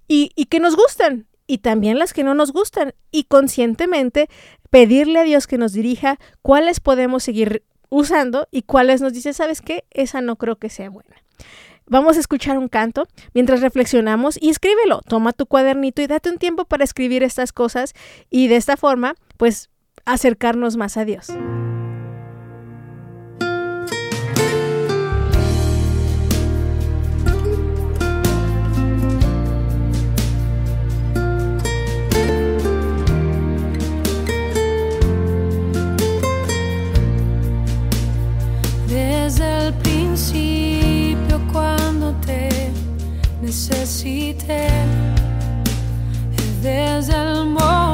y, 0.08 0.32
y 0.36 0.46
que 0.46 0.60
nos 0.60 0.76
gustan? 0.76 1.28
Y 1.48 1.58
también 1.58 1.98
las 1.98 2.14
que 2.14 2.24
no 2.24 2.36
nos 2.36 2.54
gustan. 2.54 2.94
Y 3.12 3.24
conscientemente 3.24 4.30
pedirle 4.70 5.20
a 5.20 5.24
Dios 5.24 5.48
que 5.48 5.58
nos 5.58 5.74
dirija 5.74 6.20
cuáles 6.42 6.80
podemos 6.80 7.24
seguir 7.24 7.64
usando 7.90 8.48
y 8.52 8.64
cuáles 8.64 9.02
nos 9.02 9.14
dice, 9.14 9.34
¿sabes 9.34 9.62
qué? 9.62 9.86
Esa 9.92 10.22
no 10.22 10.36
creo 10.36 10.58
que 10.58 10.70
sea 10.70 10.90
buena. 10.90 11.16
Vamos 11.88 12.18
a 12.18 12.20
escuchar 12.20 12.58
un 12.58 12.68
canto 12.68 13.08
mientras 13.34 13.62
reflexionamos 13.62 14.38
y 14.40 14.50
escríbelo. 14.50 15.02
Toma 15.08 15.34
tu 15.34 15.48
cuadernito 15.48 16.02
y 16.02 16.08
date 16.08 16.30
un 16.30 16.38
tiempo 16.38 16.66
para 16.66 16.84
escribir 16.84 17.24
estas 17.24 17.52
cosas 17.52 17.94
y 18.30 18.48
de 18.48 18.58
esta 18.58 18.78
forma, 18.78 19.16
pues, 19.38 19.70
acercarnos 20.06 20.78
más 20.78 20.98
a 20.98 21.06
Dios. 21.06 21.30
Necesité. 43.50 44.68
Desde 46.62 47.14
el 47.16 47.46
momento 47.46 47.89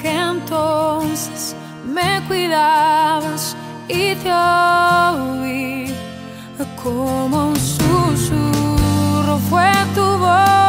que 0.00 0.10
entonces 0.10 1.54
me 1.84 2.22
cuidabas 2.28 3.56
y 3.88 4.14
te 4.16 4.32
oí. 4.32 5.94
Como 6.82 7.48
un 7.48 7.56
susurro 7.56 9.38
fue 9.50 9.70
tu 9.94 10.02
voz 10.18 10.67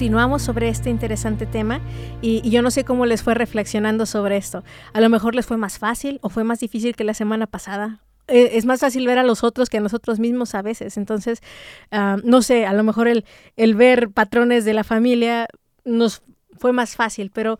Continuamos 0.00 0.40
sobre 0.40 0.70
este 0.70 0.88
interesante 0.88 1.44
tema 1.44 1.78
y, 2.22 2.40
yo 2.48 2.62
no 2.62 2.70
sé 2.70 2.86
cómo 2.86 3.04
les 3.04 3.22
fue 3.22 3.34
reflexionando 3.34 4.06
sobre 4.06 4.38
esto. 4.38 4.64
A 4.94 5.00
lo 5.02 5.10
mejor 5.10 5.34
les 5.34 5.44
fue 5.44 5.58
más 5.58 5.78
fácil 5.78 6.20
o 6.22 6.30
fue 6.30 6.42
más 6.42 6.58
difícil 6.58 6.96
que 6.96 7.04
la 7.04 7.12
semana 7.12 7.46
pasada. 7.46 8.00
Eh, 8.26 8.52
Es 8.54 8.64
más 8.64 8.80
fácil 8.80 9.06
ver 9.06 9.18
a 9.18 9.24
los 9.24 9.44
otros 9.44 9.68
que 9.68 9.76
a 9.76 9.82
nosotros 9.82 10.18
mismos 10.18 10.54
a 10.54 10.62
veces. 10.62 10.96
Entonces, 10.96 11.42
ah, 11.90 12.16
no 12.24 12.40
sé, 12.40 12.64
a 12.64 12.72
lo 12.72 12.82
mejor 12.82 13.08
el, 13.08 13.26
el 13.56 13.74
ver 13.74 14.08
patrones 14.08 14.64
de 14.64 14.72
la 14.72 14.84
familia 14.84 15.48
nos 15.84 16.22
fue 16.58 16.72
más 16.72 16.96
fácil, 16.96 17.30
pero 17.30 17.58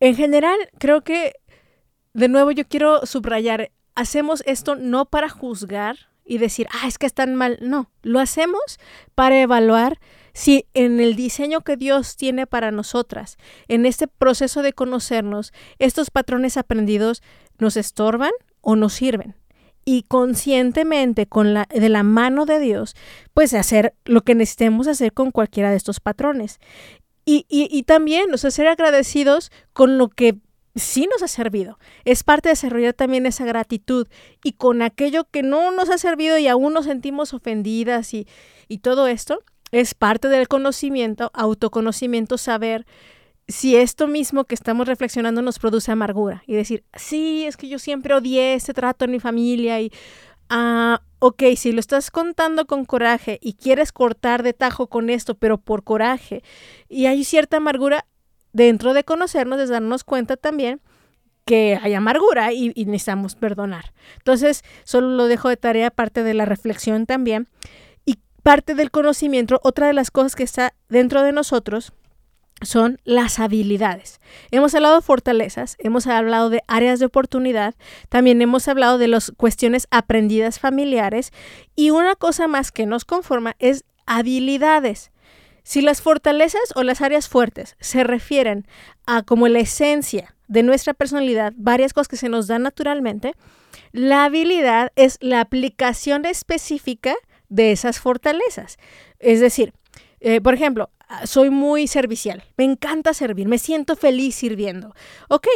en 0.00 0.16
general 0.16 0.56
creo 0.78 1.02
que, 1.02 1.34
de 2.14 2.28
nuevo, 2.28 2.52
yo 2.52 2.66
quiero 2.66 3.04
subrayar, 3.04 3.70
hacemos 3.94 4.42
esto 4.46 4.76
no 4.76 5.04
para 5.04 5.28
juzgar 5.28 6.08
y 6.24 6.38
decir, 6.38 6.68
ah, 6.72 6.88
es 6.88 6.96
que 6.96 7.04
están 7.04 7.34
mal. 7.34 7.58
No, 7.60 7.90
lo 8.00 8.18
hacemos 8.18 8.78
para 9.14 9.38
evaluar 9.38 9.98
si 10.32 10.66
en 10.74 11.00
el 11.00 11.16
diseño 11.16 11.60
que 11.62 11.76
Dios 11.76 12.16
tiene 12.16 12.46
para 12.46 12.70
nosotras, 12.70 13.36
en 13.68 13.86
este 13.86 14.06
proceso 14.06 14.62
de 14.62 14.72
conocernos, 14.72 15.52
estos 15.78 16.10
patrones 16.10 16.56
aprendidos 16.56 17.22
nos 17.58 17.76
estorban 17.76 18.32
o 18.60 18.76
nos 18.76 18.94
sirven. 18.94 19.34
Y 19.84 20.02
conscientemente, 20.02 21.26
con 21.26 21.54
la, 21.54 21.66
de 21.70 21.88
la 21.88 22.02
mano 22.02 22.44
de 22.46 22.60
Dios, 22.60 22.94
pues 23.34 23.54
hacer 23.54 23.94
lo 24.04 24.20
que 24.20 24.34
necesitemos 24.34 24.86
hacer 24.88 25.12
con 25.12 25.30
cualquiera 25.30 25.70
de 25.70 25.76
estos 25.76 26.00
patrones. 26.00 26.60
Y, 27.24 27.46
y, 27.48 27.82
también, 27.84 28.32
o 28.34 28.38
sea, 28.38 28.50
ser 28.50 28.66
agradecidos 28.66 29.52
con 29.72 29.98
lo 29.98 30.08
que 30.08 30.38
sí 30.74 31.08
nos 31.12 31.22
ha 31.22 31.28
servido. 31.28 31.78
Es 32.04 32.24
parte 32.24 32.48
de 32.48 32.52
desarrollar 32.54 32.94
también 32.94 33.24
esa 33.24 33.44
gratitud 33.44 34.08
y 34.42 34.52
con 34.52 34.82
aquello 34.82 35.28
que 35.30 35.42
no 35.42 35.70
nos 35.70 35.90
ha 35.90 35.98
servido 35.98 36.38
y 36.38 36.48
aún 36.48 36.72
nos 36.72 36.86
sentimos 36.86 37.32
ofendidas 37.32 38.14
y, 38.14 38.26
y 38.68 38.78
todo 38.78 39.06
esto, 39.06 39.44
es 39.72 39.94
parte 39.94 40.28
del 40.28 40.48
conocimiento, 40.48 41.30
autoconocimiento, 41.34 42.38
saber 42.38 42.86
si 43.48 43.76
esto 43.76 44.06
mismo 44.06 44.44
que 44.44 44.54
estamos 44.54 44.86
reflexionando 44.86 45.42
nos 45.42 45.58
produce 45.58 45.90
amargura 45.90 46.42
y 46.46 46.54
decir, 46.54 46.84
sí, 46.94 47.44
es 47.46 47.56
que 47.56 47.68
yo 47.68 47.78
siempre 47.78 48.14
odié 48.14 48.54
este 48.54 48.74
trato 48.74 49.04
en 49.04 49.10
mi 49.10 49.20
familia 49.20 49.80
y, 49.80 49.92
ah, 50.48 51.02
ok, 51.18 51.42
si 51.56 51.72
lo 51.72 51.80
estás 51.80 52.10
contando 52.10 52.66
con 52.66 52.84
coraje 52.84 53.38
y 53.42 53.54
quieres 53.54 53.92
cortar 53.92 54.42
de 54.42 54.52
tajo 54.52 54.86
con 54.86 55.10
esto, 55.10 55.34
pero 55.34 55.58
por 55.58 55.82
coraje, 55.82 56.42
y 56.88 57.06
hay 57.06 57.24
cierta 57.24 57.56
amargura, 57.56 58.06
dentro 58.52 58.94
de 58.94 59.04
conocernos 59.04 59.60
es 59.60 59.68
darnos 59.68 60.04
cuenta 60.04 60.36
también 60.36 60.80
que 61.44 61.78
hay 61.82 61.94
amargura 61.94 62.52
y, 62.52 62.72
y 62.74 62.84
necesitamos 62.84 63.34
perdonar. 63.34 63.92
Entonces, 64.18 64.62
solo 64.84 65.08
lo 65.08 65.26
dejo 65.26 65.48
de 65.48 65.56
tarea, 65.56 65.90
parte 65.90 66.22
de 66.22 66.34
la 66.34 66.44
reflexión 66.44 67.06
también. 67.06 67.48
Parte 68.42 68.74
del 68.74 68.90
conocimiento, 68.90 69.60
otra 69.62 69.86
de 69.86 69.92
las 69.92 70.10
cosas 70.10 70.34
que 70.34 70.42
está 70.42 70.74
dentro 70.88 71.22
de 71.22 71.32
nosotros, 71.32 71.92
son 72.62 73.00
las 73.04 73.38
habilidades. 73.38 74.20
Hemos 74.50 74.74
hablado 74.74 74.96
de 74.96 75.02
fortalezas, 75.02 75.76
hemos 75.78 76.06
hablado 76.06 76.50
de 76.50 76.62
áreas 76.66 76.98
de 76.98 77.06
oportunidad, 77.06 77.74
también 78.08 78.42
hemos 78.42 78.68
hablado 78.68 78.98
de 78.98 79.08
las 79.08 79.32
cuestiones 79.36 79.86
aprendidas 79.90 80.58
familiares 80.58 81.32
y 81.74 81.90
una 81.90 82.16
cosa 82.16 82.48
más 82.48 82.70
que 82.70 82.86
nos 82.86 83.04
conforma 83.04 83.56
es 83.58 83.84
habilidades. 84.06 85.10
Si 85.62 85.80
las 85.82 86.02
fortalezas 86.02 86.72
o 86.74 86.82
las 86.82 87.00
áreas 87.00 87.28
fuertes 87.28 87.76
se 87.80 88.04
refieren 88.04 88.66
a 89.06 89.22
como 89.22 89.48
la 89.48 89.60
esencia 89.60 90.34
de 90.48 90.62
nuestra 90.62 90.94
personalidad, 90.94 91.52
varias 91.56 91.92
cosas 91.92 92.08
que 92.08 92.16
se 92.16 92.28
nos 92.28 92.46
dan 92.46 92.62
naturalmente, 92.62 93.34
la 93.92 94.24
habilidad 94.24 94.92
es 94.96 95.16
la 95.20 95.40
aplicación 95.40 96.24
específica 96.26 97.14
de 97.50 97.72
esas 97.72 97.98
fortalezas. 97.98 98.78
Es 99.18 99.40
decir, 99.40 99.74
eh, 100.20 100.40
por 100.40 100.54
ejemplo, 100.54 100.90
soy 101.24 101.50
muy 101.50 101.86
servicial, 101.86 102.42
me 102.56 102.64
encanta 102.64 103.12
servir, 103.12 103.48
me 103.48 103.58
siento 103.58 103.96
feliz 103.96 104.36
sirviendo. 104.36 104.94
Ok, 105.28 105.48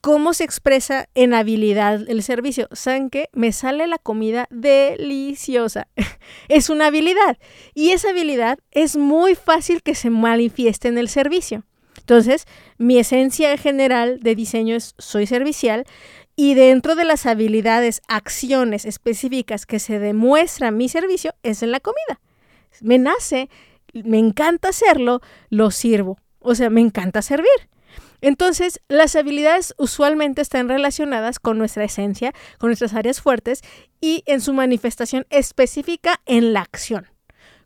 ¿cómo 0.00 0.34
se 0.34 0.44
expresa 0.44 1.08
en 1.14 1.34
habilidad 1.34 2.08
el 2.08 2.22
servicio? 2.22 2.68
¿Saben 2.72 3.10
qué? 3.10 3.28
Me 3.32 3.52
sale 3.52 3.86
la 3.86 3.98
comida 3.98 4.46
deliciosa. 4.50 5.88
es 6.48 6.70
una 6.70 6.86
habilidad 6.86 7.38
y 7.74 7.90
esa 7.90 8.10
habilidad 8.10 8.58
es 8.70 8.96
muy 8.96 9.34
fácil 9.34 9.82
que 9.82 9.94
se 9.94 10.10
manifieste 10.10 10.88
en 10.88 10.98
el 10.98 11.08
servicio. 11.08 11.64
Entonces, 11.98 12.46
mi 12.76 12.98
esencia 12.98 13.56
general 13.56 14.18
de 14.20 14.34
diseño 14.34 14.74
es 14.74 14.94
soy 14.98 15.26
servicial 15.26 15.86
y 16.42 16.54
dentro 16.54 16.94
de 16.94 17.04
las 17.04 17.26
habilidades, 17.26 18.00
acciones 18.08 18.86
específicas 18.86 19.66
que 19.66 19.78
se 19.78 19.98
demuestran 19.98 20.74
mi 20.74 20.88
servicio 20.88 21.34
es 21.42 21.62
en 21.62 21.70
la 21.70 21.80
comida. 21.80 22.18
Me 22.80 22.96
nace 22.96 23.50
me 23.92 24.18
encanta 24.18 24.70
hacerlo, 24.70 25.20
lo 25.50 25.70
sirvo. 25.70 26.16
O 26.38 26.54
sea, 26.54 26.70
me 26.70 26.80
encanta 26.80 27.20
servir. 27.20 27.68
Entonces, 28.22 28.80
las 28.88 29.16
habilidades 29.16 29.74
usualmente 29.76 30.40
están 30.40 30.70
relacionadas 30.70 31.40
con 31.40 31.58
nuestra 31.58 31.84
esencia, 31.84 32.32
con 32.56 32.70
nuestras 32.70 32.94
áreas 32.94 33.20
fuertes 33.20 33.60
y 34.00 34.22
en 34.24 34.40
su 34.40 34.54
manifestación 34.54 35.26
específica 35.28 36.22
en 36.24 36.54
la 36.54 36.62
acción. 36.62 37.06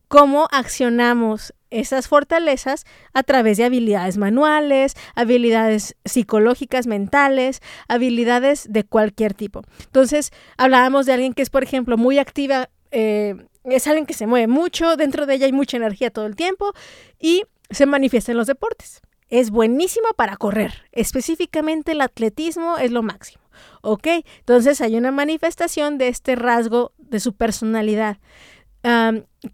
Cómo 0.08 0.48
accionamos 0.52 1.54
esas 1.70 2.06
fortalezas 2.06 2.84
a 3.12 3.22
través 3.24 3.56
de 3.56 3.64
habilidades 3.64 4.16
manuales, 4.16 4.94
habilidades 5.14 5.96
psicológicas, 6.04 6.86
mentales, 6.86 7.60
habilidades 7.88 8.66
de 8.70 8.84
cualquier 8.84 9.34
tipo. 9.34 9.62
Entonces, 9.84 10.32
hablábamos 10.56 11.06
de 11.06 11.14
alguien 11.14 11.34
que 11.34 11.42
es, 11.42 11.50
por 11.50 11.64
ejemplo, 11.64 11.96
muy 11.96 12.18
activa 12.18 12.68
eh, 12.92 13.34
es 13.64 13.86
alguien 13.86 14.06
que 14.06 14.14
se 14.14 14.26
mueve 14.26 14.46
mucho, 14.46 14.96
dentro 14.96 15.26
de 15.26 15.34
ella 15.34 15.46
hay 15.46 15.52
mucha 15.52 15.76
energía 15.76 16.10
todo 16.10 16.26
el 16.26 16.36
tiempo 16.36 16.72
y 17.18 17.44
se 17.70 17.86
manifiesta 17.86 18.30
en 18.30 18.38
los 18.38 18.46
deportes. 18.46 19.00
Es 19.28 19.50
buenísima 19.50 20.10
para 20.16 20.36
correr, 20.36 20.84
específicamente 20.92 21.92
el 21.92 22.02
atletismo 22.02 22.78
es 22.78 22.92
lo 22.92 23.02
máximo. 23.02 23.42
¿Ok? 23.82 24.06
Entonces 24.38 24.80
hay 24.80 24.96
una 24.96 25.12
manifestación 25.12 25.96
de 25.98 26.08
este 26.08 26.36
rasgo 26.36 26.92
de 26.98 27.20
su 27.20 27.34
personalidad. 27.34 28.18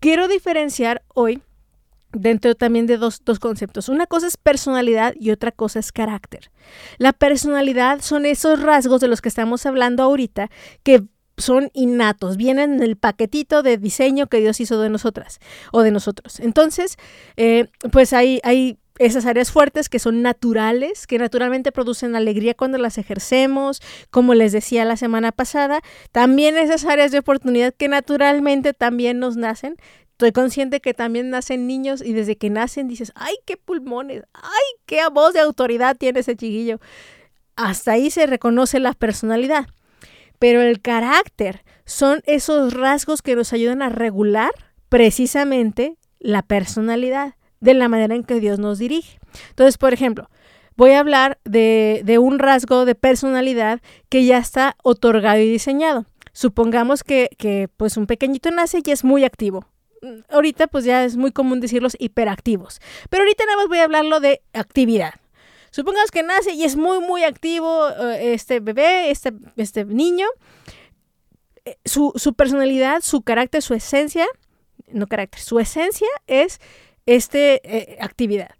Quiero 0.00 0.28
diferenciar 0.28 1.02
hoy 1.14 1.42
dentro 2.12 2.54
también 2.54 2.86
de 2.86 2.96
dos, 2.96 3.22
dos, 3.24 3.38
conceptos. 3.38 3.88
Una 3.88 4.06
cosa 4.06 4.26
es 4.26 4.36
personalidad 4.36 5.14
y 5.18 5.30
otra 5.30 5.52
cosa 5.52 5.78
es 5.78 5.92
carácter. 5.92 6.50
La 6.98 7.12
personalidad 7.12 8.00
son 8.00 8.26
esos 8.26 8.60
rasgos 8.60 9.00
de 9.00 9.08
los 9.08 9.20
que 9.20 9.28
estamos 9.28 9.66
hablando 9.66 10.02
ahorita 10.02 10.50
que 10.82 11.04
son 11.36 11.70
innatos, 11.72 12.36
vienen 12.36 12.74
en 12.74 12.82
el 12.82 12.96
paquetito 12.96 13.62
de 13.62 13.78
diseño 13.78 14.26
que 14.26 14.40
Dios 14.40 14.60
hizo 14.60 14.80
de 14.80 14.90
nosotras 14.90 15.38
o 15.72 15.82
de 15.82 15.90
nosotros. 15.90 16.38
Entonces, 16.40 16.96
eh, 17.36 17.68
pues 17.92 18.12
hay, 18.12 18.40
hay 18.42 18.78
esas 19.00 19.24
áreas 19.24 19.50
fuertes 19.50 19.88
que 19.88 19.98
son 19.98 20.20
naturales, 20.20 21.06
que 21.06 21.18
naturalmente 21.18 21.72
producen 21.72 22.14
alegría 22.14 22.52
cuando 22.52 22.76
las 22.76 22.98
ejercemos, 22.98 23.80
como 24.10 24.34
les 24.34 24.52
decía 24.52 24.84
la 24.84 24.98
semana 24.98 25.32
pasada, 25.32 25.80
también 26.12 26.58
esas 26.58 26.84
áreas 26.84 27.10
de 27.10 27.20
oportunidad 27.20 27.72
que 27.72 27.88
naturalmente 27.88 28.74
también 28.74 29.18
nos 29.18 29.38
nacen. 29.38 29.76
Estoy 30.10 30.32
consciente 30.32 30.80
que 30.80 30.92
también 30.92 31.30
nacen 31.30 31.66
niños 31.66 32.02
y 32.02 32.12
desde 32.12 32.36
que 32.36 32.50
nacen 32.50 32.88
dices, 32.88 33.10
ay, 33.14 33.36
qué 33.46 33.56
pulmones, 33.56 34.24
ay, 34.34 34.64
qué 34.84 35.00
voz 35.10 35.32
de 35.32 35.40
autoridad 35.40 35.96
tiene 35.96 36.20
ese 36.20 36.36
chiquillo. 36.36 36.78
Hasta 37.56 37.92
ahí 37.92 38.10
se 38.10 38.26
reconoce 38.26 38.80
la 38.80 38.92
personalidad. 38.92 39.66
Pero 40.38 40.60
el 40.60 40.82
carácter 40.82 41.64
son 41.86 42.20
esos 42.26 42.74
rasgos 42.74 43.22
que 43.22 43.34
nos 43.34 43.54
ayudan 43.54 43.80
a 43.80 43.88
regular 43.88 44.50
precisamente 44.90 45.96
la 46.18 46.42
personalidad 46.42 47.36
de 47.60 47.74
la 47.74 47.88
manera 47.88 48.14
en 48.14 48.24
que 48.24 48.40
Dios 48.40 48.58
nos 48.58 48.78
dirige. 48.78 49.18
Entonces, 49.50 49.78
por 49.78 49.92
ejemplo, 49.92 50.28
voy 50.76 50.92
a 50.92 51.00
hablar 51.00 51.38
de, 51.44 52.02
de, 52.04 52.18
un 52.18 52.38
rasgo 52.38 52.84
de 52.84 52.94
personalidad 52.94 53.80
que 54.08 54.24
ya 54.24 54.38
está 54.38 54.76
otorgado 54.82 55.38
y 55.38 55.50
diseñado. 55.50 56.06
Supongamos 56.32 57.04
que, 57.04 57.28
que, 57.38 57.68
pues 57.76 57.96
un 57.96 58.06
pequeñito 58.06 58.50
nace 58.50 58.80
y 58.84 58.90
es 58.90 59.04
muy 59.04 59.24
activo. 59.24 59.66
Ahorita 60.30 60.66
pues 60.66 60.84
ya 60.84 61.04
es 61.04 61.16
muy 61.16 61.32
común 61.32 61.60
decir 61.60 61.82
los 61.82 61.96
hiperactivos. 61.98 62.80
Pero 63.10 63.24
ahorita 63.24 63.44
nada 63.44 63.58
más 63.58 63.68
voy 63.68 63.78
a 63.78 63.84
hablarlo 63.84 64.20
de 64.20 64.40
actividad. 64.54 65.14
Supongamos 65.70 66.10
que 66.10 66.22
nace 66.22 66.52
y 66.52 66.64
es 66.64 66.76
muy, 66.76 67.00
muy 67.00 67.24
activo 67.24 67.88
este 68.18 68.60
bebé, 68.60 69.10
este, 69.10 69.32
este 69.56 69.84
niño. 69.84 70.26
Su, 71.84 72.12
su, 72.16 72.34
personalidad, 72.34 73.02
su 73.02 73.22
carácter, 73.22 73.62
su 73.62 73.74
esencia, 73.74 74.26
no 74.88 75.06
carácter, 75.06 75.40
su 75.40 75.60
esencia 75.60 76.08
es 76.26 76.58
este 77.06 77.60
eh, 77.64 77.98
actividad. 78.00 78.50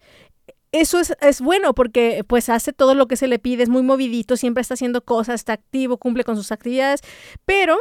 Eso 0.72 1.00
es, 1.00 1.16
es, 1.20 1.40
bueno 1.40 1.74
porque 1.74 2.22
pues 2.26 2.48
hace 2.48 2.72
todo 2.72 2.94
lo 2.94 3.08
que 3.08 3.16
se 3.16 3.26
le 3.26 3.40
pide, 3.40 3.64
es 3.64 3.68
muy 3.68 3.82
movidito, 3.82 4.36
siempre 4.36 4.62
está 4.62 4.74
haciendo 4.74 5.04
cosas, 5.04 5.36
está 5.36 5.54
activo, 5.54 5.96
cumple 5.96 6.22
con 6.22 6.36
sus 6.36 6.52
actividades, 6.52 7.00
pero 7.44 7.80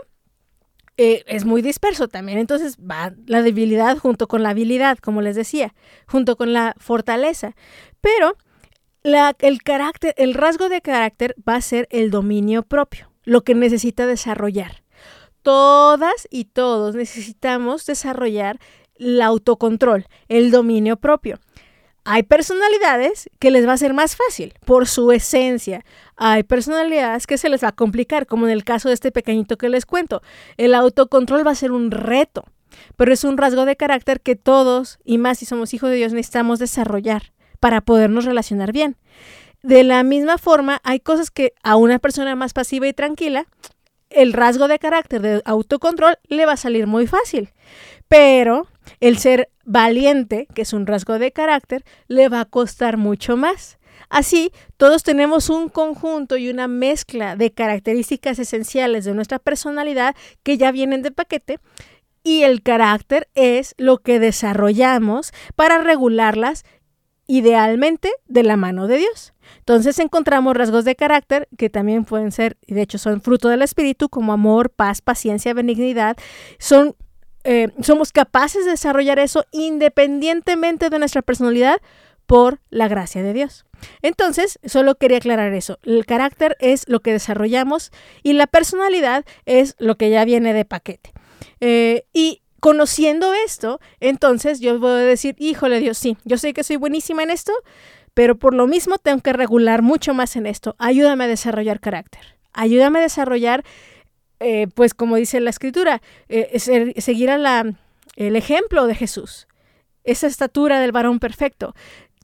eh, 1.01 1.23
es 1.27 1.45
muy 1.45 1.61
disperso 1.61 2.09
también. 2.09 2.39
Entonces 2.39 2.77
va 2.77 3.13
la 3.25 3.41
debilidad 3.41 3.97
junto 3.97 4.27
con 4.27 4.43
la 4.43 4.49
habilidad, 4.49 4.97
como 4.97 5.21
les 5.21 5.37
decía, 5.37 5.73
junto 6.07 6.35
con 6.35 6.51
la 6.51 6.75
fortaleza. 6.77 7.55
Pero 8.01 8.35
la, 9.01 9.33
el 9.39 9.63
carácter, 9.63 10.13
el 10.17 10.33
rasgo 10.33 10.67
de 10.67 10.81
carácter 10.81 11.35
va 11.47 11.55
a 11.55 11.61
ser 11.61 11.87
el 11.89 12.11
dominio 12.11 12.63
propio, 12.63 13.13
lo 13.23 13.45
que 13.45 13.55
necesita 13.55 14.07
desarrollar. 14.07 14.83
todas 15.41 16.27
y 16.29 16.45
todos 16.45 16.95
necesitamos 16.95 17.85
desarrollar 17.85 18.59
el 18.99 19.21
autocontrol, 19.21 20.05
el 20.27 20.51
dominio 20.51 20.97
propio. 20.97 21.39
Hay 22.05 22.23
personalidades 22.23 23.29
que 23.39 23.51
les 23.51 23.67
va 23.67 23.73
a 23.73 23.77
ser 23.77 23.93
más 23.93 24.15
fácil 24.15 24.53
por 24.65 24.87
su 24.87 25.11
esencia. 25.11 25.85
Hay 26.15 26.43
personalidades 26.43 27.27
que 27.27 27.37
se 27.37 27.49
les 27.49 27.63
va 27.63 27.69
a 27.69 27.75
complicar, 27.75 28.25
como 28.25 28.47
en 28.47 28.51
el 28.51 28.63
caso 28.63 28.87
de 28.87 28.95
este 28.95 29.11
pequeñito 29.11 29.57
que 29.57 29.69
les 29.69 29.85
cuento. 29.85 30.21
El 30.57 30.73
autocontrol 30.73 31.45
va 31.45 31.51
a 31.51 31.55
ser 31.55 31.71
un 31.71 31.91
reto, 31.91 32.45
pero 32.95 33.13
es 33.13 33.23
un 33.23 33.37
rasgo 33.37 33.65
de 33.65 33.75
carácter 33.75 34.21
que 34.21 34.35
todos, 34.35 34.99
y 35.03 35.17
más 35.17 35.39
si 35.39 35.45
somos 35.45 35.73
hijos 35.73 35.89
de 35.89 35.97
Dios, 35.97 36.13
necesitamos 36.13 36.59
desarrollar 36.59 37.33
para 37.59 37.81
podernos 37.81 38.25
relacionar 38.25 38.71
bien. 38.71 38.95
De 39.61 39.83
la 39.83 40.03
misma 40.03 40.37
forma, 40.37 40.79
hay 40.83 41.01
cosas 41.01 41.31
que 41.31 41.53
a 41.63 41.75
una 41.75 41.99
persona 41.99 42.35
más 42.35 42.53
pasiva 42.53 42.87
y 42.87 42.93
tranquila, 42.93 43.45
el 44.09 44.33
rasgo 44.33 44.67
de 44.67 44.79
carácter 44.79 45.21
de 45.21 45.41
autocontrol 45.45 46.17
le 46.27 46.45
va 46.45 46.53
a 46.53 46.57
salir 46.57 46.87
muy 46.87 47.07
fácil. 47.07 47.49
Pero 48.07 48.67
el 48.99 49.17
ser 49.17 49.49
valiente, 49.65 50.47
que 50.53 50.63
es 50.63 50.73
un 50.73 50.87
rasgo 50.87 51.19
de 51.19 51.31
carácter, 51.31 51.83
le 52.07 52.29
va 52.29 52.41
a 52.41 52.45
costar 52.45 52.97
mucho 52.97 53.37
más. 53.37 53.77
Así, 54.09 54.51
todos 54.77 55.03
tenemos 55.03 55.49
un 55.49 55.69
conjunto 55.69 56.37
y 56.37 56.49
una 56.49 56.67
mezcla 56.67 57.35
de 57.35 57.51
características 57.51 58.39
esenciales 58.39 59.05
de 59.05 59.13
nuestra 59.13 59.39
personalidad 59.39 60.15
que 60.43 60.57
ya 60.57 60.71
vienen 60.71 61.01
de 61.01 61.11
paquete 61.11 61.59
y 62.23 62.43
el 62.43 62.61
carácter 62.61 63.29
es 63.35 63.75
lo 63.77 63.99
que 63.99 64.19
desarrollamos 64.19 65.31
para 65.55 65.79
regularlas 65.79 66.63
idealmente 67.27 68.11
de 68.25 68.43
la 68.43 68.57
mano 68.57 68.87
de 68.87 68.97
Dios. 68.97 69.33
Entonces 69.59 69.99
encontramos 69.99 70.55
rasgos 70.55 70.83
de 70.83 70.95
carácter 70.95 71.47
que 71.57 71.69
también 71.69 72.05
pueden 72.05 72.31
ser, 72.31 72.57
y 72.65 72.73
de 72.73 72.81
hecho 72.81 72.97
son 72.97 73.21
fruto 73.21 73.49
del 73.49 73.61
Espíritu, 73.61 74.09
como 74.09 74.33
amor, 74.33 74.71
paz, 74.71 75.01
paciencia, 75.01 75.53
benignidad. 75.53 76.17
Son, 76.57 76.95
eh, 77.43 77.69
somos 77.81 78.11
capaces 78.11 78.65
de 78.65 78.71
desarrollar 78.71 79.19
eso 79.19 79.45
independientemente 79.51 80.89
de 80.89 80.99
nuestra 80.99 81.21
personalidad 81.21 81.81
por 82.25 82.59
la 82.69 82.87
gracia 82.87 83.23
de 83.23 83.33
Dios. 83.33 83.65
Entonces, 84.01 84.59
solo 84.65 84.95
quería 84.95 85.17
aclarar 85.17 85.53
eso. 85.53 85.79
El 85.83 86.05
carácter 86.05 86.55
es 86.59 86.87
lo 86.87 86.99
que 86.99 87.11
desarrollamos 87.11 87.91
y 88.23 88.33
la 88.33 88.45
personalidad 88.45 89.25
es 89.45 89.75
lo 89.79 89.95
que 89.95 90.09
ya 90.09 90.25
viene 90.25 90.53
de 90.53 90.65
paquete. 90.65 91.11
Eh, 91.59 92.05
y 92.13 92.41
conociendo 92.59 93.33
esto, 93.33 93.79
entonces 93.99 94.59
yo 94.59 94.85
a 94.85 94.95
decir, 94.97 95.35
híjole 95.39 95.79
Dios, 95.79 95.97
sí, 95.97 96.17
yo 96.23 96.37
sé 96.37 96.53
que 96.53 96.63
soy 96.63 96.75
buenísima 96.75 97.23
en 97.23 97.31
esto, 97.31 97.53
pero 98.13 98.37
por 98.37 98.53
lo 98.53 98.67
mismo 98.67 98.97
tengo 98.97 99.21
que 99.21 99.33
regular 99.33 99.81
mucho 99.81 100.13
más 100.13 100.35
en 100.35 100.45
esto. 100.45 100.75
Ayúdame 100.77 101.23
a 101.23 101.27
desarrollar 101.27 101.79
carácter. 101.79 102.35
Ayúdame 102.53 102.99
a 102.99 103.03
desarrollar, 103.03 103.63
eh, 104.39 104.67
pues 104.73 104.93
como 104.93 105.15
dice 105.15 105.39
la 105.39 105.49
escritura, 105.49 106.01
eh, 106.27 106.59
seguir 106.97 107.29
la, 107.29 107.73
el 108.15 108.35
ejemplo 108.35 108.87
de 108.87 108.95
Jesús. 108.95 109.47
Esa 110.03 110.27
estatura 110.27 110.79
del 110.79 110.91
varón 110.91 111.19
perfecto. 111.19 111.75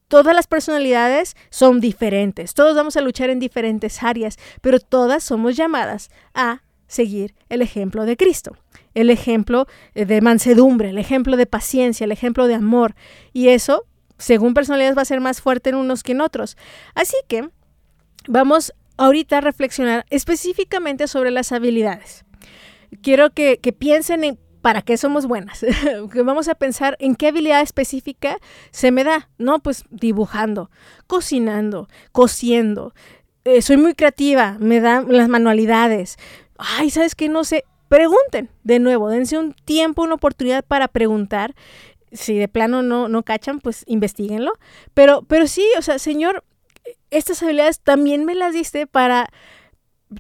Todas 0.08 0.36
las 0.36 0.47
personalidades 0.47 1.36
son 1.49 1.80
diferentes, 1.80 2.54
todos 2.54 2.75
vamos 2.75 2.95
a 2.95 3.01
luchar 3.01 3.30
en 3.30 3.39
diferentes 3.39 4.04
áreas, 4.04 4.38
pero 4.62 4.80
todas 4.80 5.23
somos 5.23 5.56
llamadas 5.56 6.10
a 6.34 6.62
seguir 6.88 7.34
el 7.49 7.62
ejemplo 7.63 8.06
de 8.06 8.15
Cristo 8.15 8.56
el 8.95 9.10
ejemplo 9.10 9.67
eh, 9.93 10.06
de 10.06 10.21
mansedumbre, 10.21 10.89
el 10.89 10.97
ejemplo 10.97 11.38
de 11.38 11.45
paciencia, 11.45 12.06
el 12.06 12.12
ejemplo 12.12 12.47
de 12.47 12.56
amor. 12.56 12.95
Y 13.34 13.49
eso, 13.49 13.86
según 14.17 14.56
personalidades, 14.56 14.97
va 14.97 15.04
a 15.04 15.06
ser 15.06 15.21
más 15.21 15.41
fuerte 15.41 15.69
en 15.69 15.75
unos 15.75 16.01
que 16.01 16.13
en 16.13 16.21
otros. 16.21 16.58
Así 16.95 17.17
que 17.28 17.49
vamos 18.28 18.73
ahorita 18.97 19.41
reflexionar 19.41 20.05
específicamente 20.10 21.08
sobre 21.08 21.31
las 21.31 21.51
habilidades. 21.51 22.25
Quiero 23.01 23.31
que, 23.31 23.58
piensen 23.77 24.23
en 24.23 24.39
para 24.62 24.81
qué 24.81 24.97
somos 24.97 25.27
buenas. 25.27 25.63
que 26.12 26.21
vamos 26.23 26.47
a 26.47 26.55
pensar 26.55 26.95
en 26.99 27.15
qué 27.15 27.27
habilidad 27.27 27.62
específica 27.62 28.38
se 28.71 28.91
me 28.91 29.03
da. 29.03 29.29
No, 29.38 29.60
pues 29.60 29.84
dibujando, 29.91 30.71
cocinando, 31.08 31.88
cosiendo. 32.12 32.93
Eh, 33.43 33.62
soy 33.62 33.77
muy 33.77 33.93
creativa, 33.93 34.58
me 34.60 34.79
dan 34.79 35.05
las 35.10 35.29
manualidades. 35.29 36.17
Ay, 36.58 36.89
¿sabes 36.89 37.13
qué? 37.13 37.29
No 37.29 37.43
sé 37.43 37.63
pregunten 37.88 38.49
de 38.63 38.79
nuevo, 38.79 39.10
dense 39.10 39.38
un 39.38 39.53
tiempo, 39.53 40.03
una 40.03 40.15
oportunidad 40.15 40.65
para 40.65 40.88
preguntar. 40.88 41.55
Si 42.12 42.38
de 42.38 42.47
plano 42.47 42.81
no, 42.81 43.10
no 43.10 43.23
cachan, 43.23 43.60
pues 43.60 43.84
investiguenlo. 43.88 44.53
Pero, 44.93 45.23
pero 45.23 45.47
sí, 45.47 45.65
o 45.77 45.81
sea, 45.81 45.99
Señor, 45.99 46.43
estas 47.17 47.41
habilidades 47.41 47.80
también 47.80 48.25
me 48.25 48.36
las 48.36 48.54
diste 48.54 48.88
para 48.88 49.30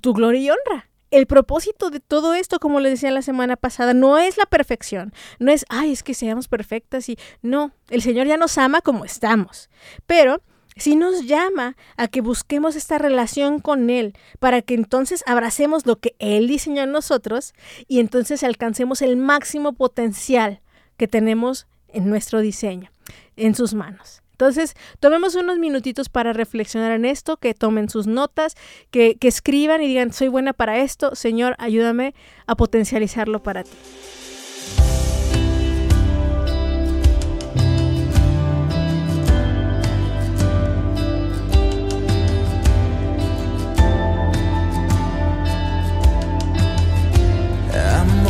tu 0.01 0.13
gloria 0.13 0.41
y 0.41 0.49
honra. 0.49 0.89
El 1.11 1.27
propósito 1.27 1.89
de 1.89 1.99
todo 1.99 2.33
esto, 2.33 2.59
como 2.59 2.79
les 2.79 2.93
decía 2.93 3.11
la 3.11 3.21
semana 3.21 3.55
pasada, 3.55 3.93
no 3.93 4.17
es 4.17 4.37
la 4.37 4.45
perfección, 4.45 5.13
no 5.39 5.51
es, 5.51 5.65
ay, 5.69 5.91
es 5.91 6.03
que 6.03 6.13
seamos 6.13 6.47
perfectas 6.47 7.07
y 7.07 7.17
no, 7.41 7.71
el 7.89 8.01
Señor 8.01 8.27
ya 8.27 8.37
nos 8.37 8.57
ama 8.57 8.81
como 8.81 9.05
estamos, 9.05 9.69
pero 10.07 10.41
si 10.75 10.97
nos 10.97 11.25
llama 11.25 11.77
a 11.95 12.09
que 12.09 12.19
busquemos 12.19 12.75
esta 12.75 12.97
relación 12.97 13.59
con 13.59 13.89
Él 13.89 14.13
para 14.39 14.61
que 14.61 14.73
entonces 14.73 15.23
abracemos 15.25 15.85
lo 15.85 15.97
que 15.97 16.15
Él 16.19 16.47
diseñó 16.47 16.83
en 16.83 16.91
nosotros 16.91 17.53
y 17.87 17.99
entonces 17.99 18.43
alcancemos 18.43 19.01
el 19.01 19.15
máximo 19.15 19.73
potencial 19.73 20.61
que 20.97 21.07
tenemos 21.07 21.67
en 21.87 22.09
nuestro 22.09 22.41
diseño, 22.41 22.91
en 23.37 23.55
sus 23.55 23.73
manos. 23.73 24.24
Entonces, 24.35 24.73
tomemos 24.99 25.35
unos 25.35 25.59
minutitos 25.59 26.09
para 26.09 26.33
reflexionar 26.33 26.91
en 26.91 27.05
esto, 27.05 27.37
que 27.37 27.53
tomen 27.53 27.87
sus 27.87 28.05
notas, 28.05 28.55
que, 28.91 29.15
que 29.15 29.29
escriban 29.29 29.81
y 29.81 29.87
digan, 29.87 30.11
soy 30.11 30.27
buena 30.27 30.51
para 30.51 30.79
esto, 30.79 31.15
Señor, 31.15 31.55
ayúdame 31.57 32.13
a 32.45 32.55
potencializarlo 32.55 33.41
para 33.41 33.63
ti. 33.63 33.71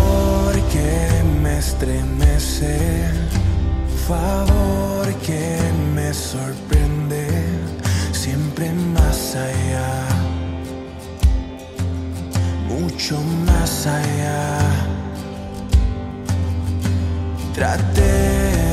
favor 0.07 0.65
que 0.71 1.23
me 1.41 1.59
sorprende, 6.35 7.27
siempre 8.11 8.71
más 8.93 9.35
allá, 9.35 9.91
mucho 12.67 13.15
más 13.47 13.87
allá. 13.87 14.59
Traté 17.53 18.15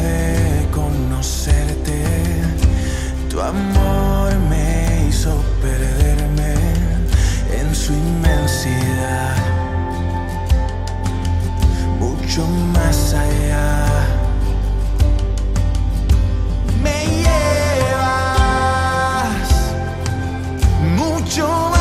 de 0.09 0.68
conocerte, 0.72 2.03
tu 3.31 3.40
amor 3.40 4.29
me 4.51 5.07
hizo 5.09 5.33
perderme 5.61 6.55
en 7.61 7.75
su 7.75 7.92
inmensidad, 7.92 9.37
mucho 12.01 12.44
más 12.75 13.14
allá. 13.14 13.83
좀 21.35 21.71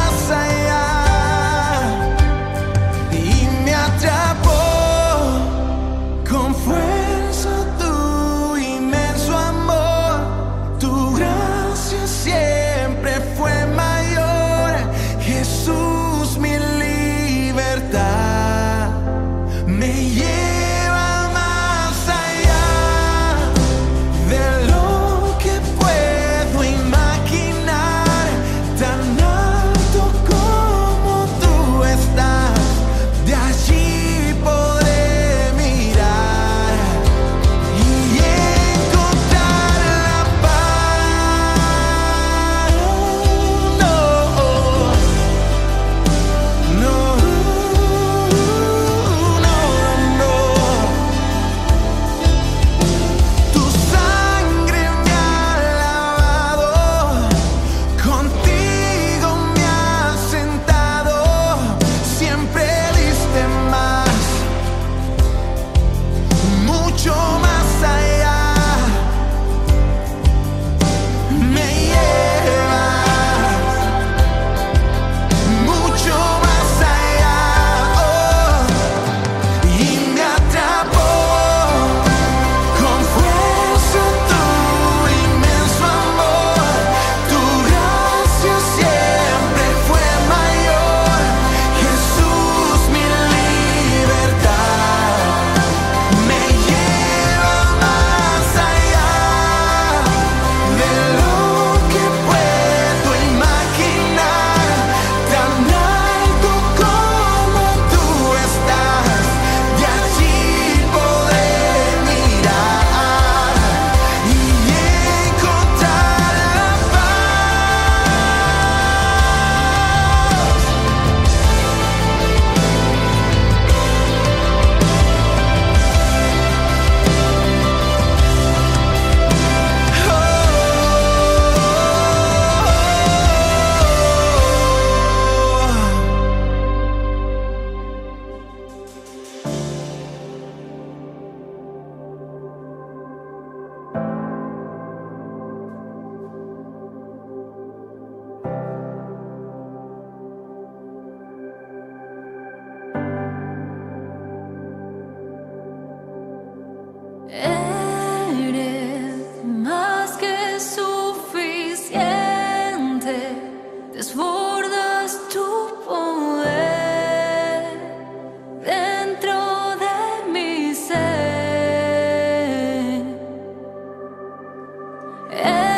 en 175.31 175.70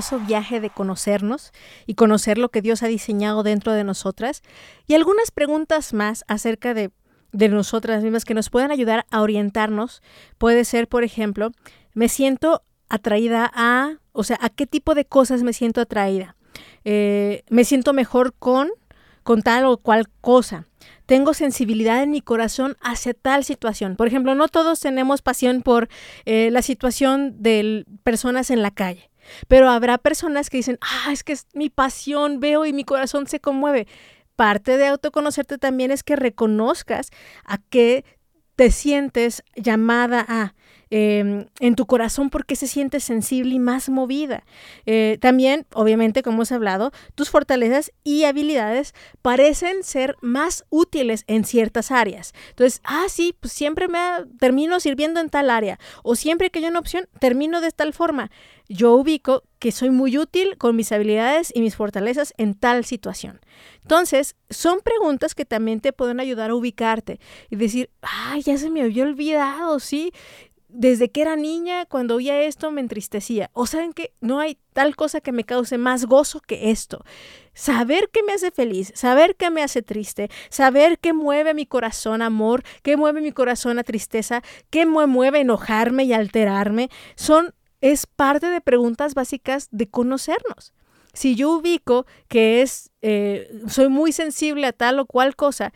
maravilloso 0.00 0.26
viaje 0.26 0.60
de 0.60 0.70
conocernos 0.70 1.52
y 1.86 1.94
conocer 1.94 2.38
lo 2.38 2.48
que 2.50 2.62
Dios 2.62 2.82
ha 2.82 2.86
diseñado 2.86 3.42
dentro 3.42 3.72
de 3.72 3.84
nosotras 3.84 4.42
y 4.86 4.94
algunas 4.94 5.30
preguntas 5.30 5.92
más 5.92 6.24
acerca 6.26 6.72
de, 6.74 6.90
de 7.32 7.48
nosotras 7.48 8.02
mismas 8.02 8.24
que 8.24 8.34
nos 8.34 8.48
puedan 8.48 8.70
ayudar 8.70 9.06
a 9.10 9.20
orientarnos. 9.20 10.02
Puede 10.38 10.64
ser, 10.64 10.88
por 10.88 11.04
ejemplo, 11.04 11.52
me 11.92 12.08
siento 12.08 12.62
atraída 12.88 13.50
a, 13.54 13.98
o 14.12 14.24
sea, 14.24 14.38
a 14.40 14.48
qué 14.48 14.66
tipo 14.66 14.94
de 14.94 15.04
cosas 15.04 15.42
me 15.42 15.52
siento 15.52 15.80
atraída. 15.80 16.36
Eh, 16.84 17.44
me 17.50 17.64
siento 17.64 17.92
mejor 17.92 18.32
con, 18.38 18.70
con 19.22 19.42
tal 19.42 19.66
o 19.66 19.76
cual 19.76 20.08
cosa 20.20 20.66
tengo 21.10 21.34
sensibilidad 21.34 22.04
en 22.04 22.12
mi 22.12 22.20
corazón 22.20 22.76
hacia 22.80 23.14
tal 23.14 23.42
situación. 23.42 23.96
Por 23.96 24.06
ejemplo, 24.06 24.36
no 24.36 24.46
todos 24.46 24.78
tenemos 24.78 25.22
pasión 25.22 25.60
por 25.62 25.88
eh, 26.24 26.50
la 26.52 26.62
situación 26.62 27.42
de 27.42 27.84
personas 28.04 28.50
en 28.50 28.62
la 28.62 28.70
calle, 28.70 29.10
pero 29.48 29.68
habrá 29.68 29.98
personas 29.98 30.50
que 30.50 30.58
dicen, 30.58 30.78
ah, 30.80 31.12
es 31.12 31.24
que 31.24 31.32
es 31.32 31.46
mi 31.54 31.70
pasión, 31.70 32.40
veo 32.40 32.66
y 32.66 32.72
mi 32.72 32.84
corazón 32.84 33.26
se 33.26 33.40
conmueve. 33.40 33.86
Parte 34.36 34.76
de 34.76 34.86
autoconocerte 34.86 35.58
también 35.58 35.90
es 35.90 36.02
que 36.02 36.16
reconozcas 36.16 37.10
a 37.44 37.58
qué 37.58 38.04
te 38.56 38.70
sientes 38.70 39.42
llamada 39.56 40.24
a. 40.28 40.54
Em, 40.92 41.46
en 41.60 41.76
tu 41.76 41.86
corazón 41.86 42.30
porque 42.30 42.56
se 42.56 42.66
siente 42.66 42.98
sensible 42.98 43.54
y 43.54 43.60
más 43.60 43.88
movida. 43.88 44.42
Eh, 44.86 45.18
también, 45.20 45.64
obviamente, 45.72 46.24
como 46.24 46.38
hemos 46.38 46.50
hablado, 46.50 46.90
tus 47.14 47.30
fortalezas 47.30 47.92
y 48.02 48.24
habilidades 48.24 48.92
parecen 49.22 49.84
ser 49.84 50.16
más 50.20 50.64
útiles 50.68 51.22
en 51.28 51.44
ciertas 51.44 51.92
áreas. 51.92 52.32
Entonces, 52.48 52.80
ah, 52.82 53.04
sí, 53.08 53.36
pues 53.38 53.52
siempre 53.52 53.86
me 53.86 54.00
termino 54.40 54.80
sirviendo 54.80 55.20
en 55.20 55.30
tal 55.30 55.50
área 55.50 55.78
o 56.02 56.16
siempre 56.16 56.50
que 56.50 56.58
hay 56.58 56.64
una 56.64 56.80
opción, 56.80 57.08
termino 57.20 57.60
de 57.60 57.70
tal 57.70 57.92
forma. 57.92 58.32
Yo 58.68 58.94
ubico 58.94 59.44
que 59.60 59.72
soy 59.72 59.90
muy 59.90 60.16
útil 60.16 60.56
con 60.58 60.74
mis 60.74 60.90
habilidades 60.90 61.52
y 61.54 61.60
mis 61.60 61.76
fortalezas 61.76 62.34
en 62.36 62.54
tal 62.54 62.84
situación. 62.84 63.40
Entonces, 63.82 64.36
son 64.48 64.80
preguntas 64.80 65.34
que 65.34 65.44
también 65.44 65.80
te 65.80 65.92
pueden 65.92 66.20
ayudar 66.20 66.50
a 66.50 66.54
ubicarte 66.54 67.20
y 67.50 67.56
decir, 67.56 67.90
ay, 68.00 68.42
ya 68.42 68.56
se 68.56 68.70
me 68.70 68.82
había 68.82 69.02
olvidado, 69.04 69.80
sí, 69.80 70.12
desde 70.72 71.10
que 71.10 71.22
era 71.22 71.36
niña, 71.36 71.86
cuando 71.86 72.16
oía 72.16 72.42
esto, 72.42 72.70
me 72.70 72.80
entristecía. 72.80 73.50
O 73.52 73.66
saben 73.66 73.92
que 73.92 74.12
no 74.20 74.40
hay 74.40 74.58
tal 74.72 74.96
cosa 74.96 75.20
que 75.20 75.32
me 75.32 75.44
cause 75.44 75.78
más 75.78 76.06
gozo 76.06 76.40
que 76.40 76.70
esto. 76.70 77.04
Saber 77.54 78.08
que 78.12 78.22
me 78.22 78.32
hace 78.32 78.50
feliz, 78.50 78.92
saber 78.94 79.36
que 79.36 79.50
me 79.50 79.62
hace 79.62 79.82
triste, 79.82 80.30
saber 80.48 80.98
que 80.98 81.12
mueve 81.12 81.54
mi 81.54 81.66
corazón 81.66 82.22
amor, 82.22 82.62
que 82.82 82.96
mueve 82.96 83.20
mi 83.20 83.32
corazón 83.32 83.78
a 83.78 83.84
tristeza, 83.84 84.42
que 84.70 84.86
me 84.86 85.06
mueve 85.06 85.40
enojarme 85.40 86.04
y 86.04 86.12
alterarme, 86.12 86.90
son, 87.16 87.54
es 87.80 88.06
parte 88.06 88.46
de 88.46 88.60
preguntas 88.60 89.14
básicas 89.14 89.68
de 89.70 89.88
conocernos. 89.88 90.72
Si 91.12 91.34
yo 91.34 91.50
ubico 91.50 92.06
que 92.28 92.62
es, 92.62 92.90
eh, 93.02 93.62
soy 93.66 93.88
muy 93.88 94.12
sensible 94.12 94.66
a 94.66 94.72
tal 94.72 95.00
o 95.00 95.06
cual 95.06 95.34
cosa, 95.34 95.72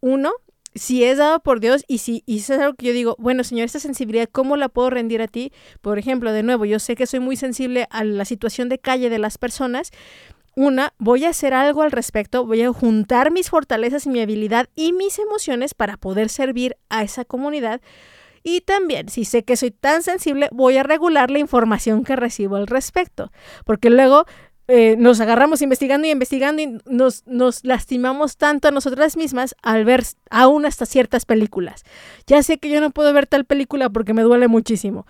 uno, 0.00 0.32
si 0.76 1.04
es 1.04 1.18
dado 1.18 1.40
por 1.40 1.60
Dios 1.60 1.84
y 1.88 1.98
si 1.98 2.22
y 2.26 2.38
es 2.38 2.50
algo 2.50 2.74
que 2.74 2.86
yo 2.86 2.92
digo, 2.92 3.16
bueno, 3.18 3.44
Señor, 3.44 3.66
esta 3.66 3.80
sensibilidad, 3.80 4.28
¿cómo 4.30 4.56
la 4.56 4.68
puedo 4.68 4.90
rendir 4.90 5.22
a 5.22 5.28
ti? 5.28 5.52
Por 5.80 5.98
ejemplo, 5.98 6.32
de 6.32 6.42
nuevo, 6.42 6.64
yo 6.64 6.78
sé 6.78 6.94
que 6.96 7.06
soy 7.06 7.20
muy 7.20 7.36
sensible 7.36 7.86
a 7.90 8.04
la 8.04 8.24
situación 8.24 8.68
de 8.68 8.78
calle 8.78 9.10
de 9.10 9.18
las 9.18 9.38
personas. 9.38 9.90
Una, 10.54 10.94
voy 10.98 11.24
a 11.24 11.30
hacer 11.30 11.52
algo 11.52 11.82
al 11.82 11.90
respecto, 11.90 12.46
voy 12.46 12.62
a 12.62 12.72
juntar 12.72 13.30
mis 13.30 13.50
fortalezas 13.50 14.06
y 14.06 14.10
mi 14.10 14.20
habilidad 14.20 14.68
y 14.74 14.92
mis 14.92 15.18
emociones 15.18 15.74
para 15.74 15.96
poder 15.96 16.28
servir 16.30 16.76
a 16.88 17.02
esa 17.02 17.24
comunidad. 17.24 17.80
Y 18.42 18.60
también, 18.60 19.08
si 19.08 19.24
sé 19.24 19.44
que 19.44 19.56
soy 19.56 19.72
tan 19.72 20.02
sensible, 20.02 20.48
voy 20.52 20.76
a 20.76 20.82
regular 20.82 21.30
la 21.30 21.40
información 21.40 22.04
que 22.04 22.16
recibo 22.16 22.56
al 22.56 22.68
respecto, 22.68 23.32
porque 23.64 23.90
luego 23.90 24.24
eh, 24.68 24.96
nos 24.98 25.20
agarramos 25.20 25.62
investigando 25.62 26.06
y 26.06 26.10
investigando 26.10 26.62
y 26.62 26.78
nos, 26.86 27.26
nos 27.26 27.64
lastimamos 27.64 28.36
tanto 28.36 28.68
a 28.68 28.70
nosotras 28.72 29.16
mismas 29.16 29.54
al 29.62 29.84
ver 29.84 30.04
aún 30.30 30.66
hasta 30.66 30.86
ciertas 30.86 31.24
películas. 31.24 31.84
Ya 32.26 32.42
sé 32.42 32.58
que 32.58 32.68
yo 32.68 32.80
no 32.80 32.90
puedo 32.90 33.12
ver 33.12 33.26
tal 33.26 33.44
película 33.44 33.90
porque 33.90 34.14
me 34.14 34.22
duele 34.22 34.48
muchísimo 34.48 35.06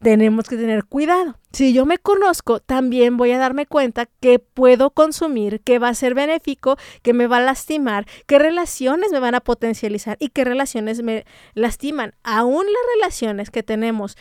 tenemos 0.00 0.48
que 0.48 0.56
tener 0.56 0.84
cuidado. 0.84 1.38
Si 1.52 1.72
yo 1.72 1.86
me 1.86 1.98
conozco, 1.98 2.60
también 2.60 3.16
voy 3.16 3.32
a 3.32 3.38
darme 3.38 3.66
cuenta 3.66 4.06
que 4.20 4.38
puedo 4.38 4.90
consumir, 4.90 5.60
que 5.62 5.78
va 5.78 5.88
a 5.88 5.94
ser 5.94 6.14
benéfico, 6.14 6.76
que 7.02 7.12
me 7.12 7.26
va 7.26 7.38
a 7.38 7.42
lastimar, 7.42 8.06
qué 8.26 8.38
relaciones 8.38 9.10
me 9.10 9.18
van 9.18 9.34
a 9.34 9.40
potencializar 9.40 10.16
y 10.20 10.28
qué 10.28 10.44
relaciones 10.44 11.02
me 11.02 11.24
lastiman. 11.54 12.14
Aún 12.22 12.66
las 12.66 12.94
relaciones 12.96 13.50
que 13.50 13.62
tenemos 13.62 14.16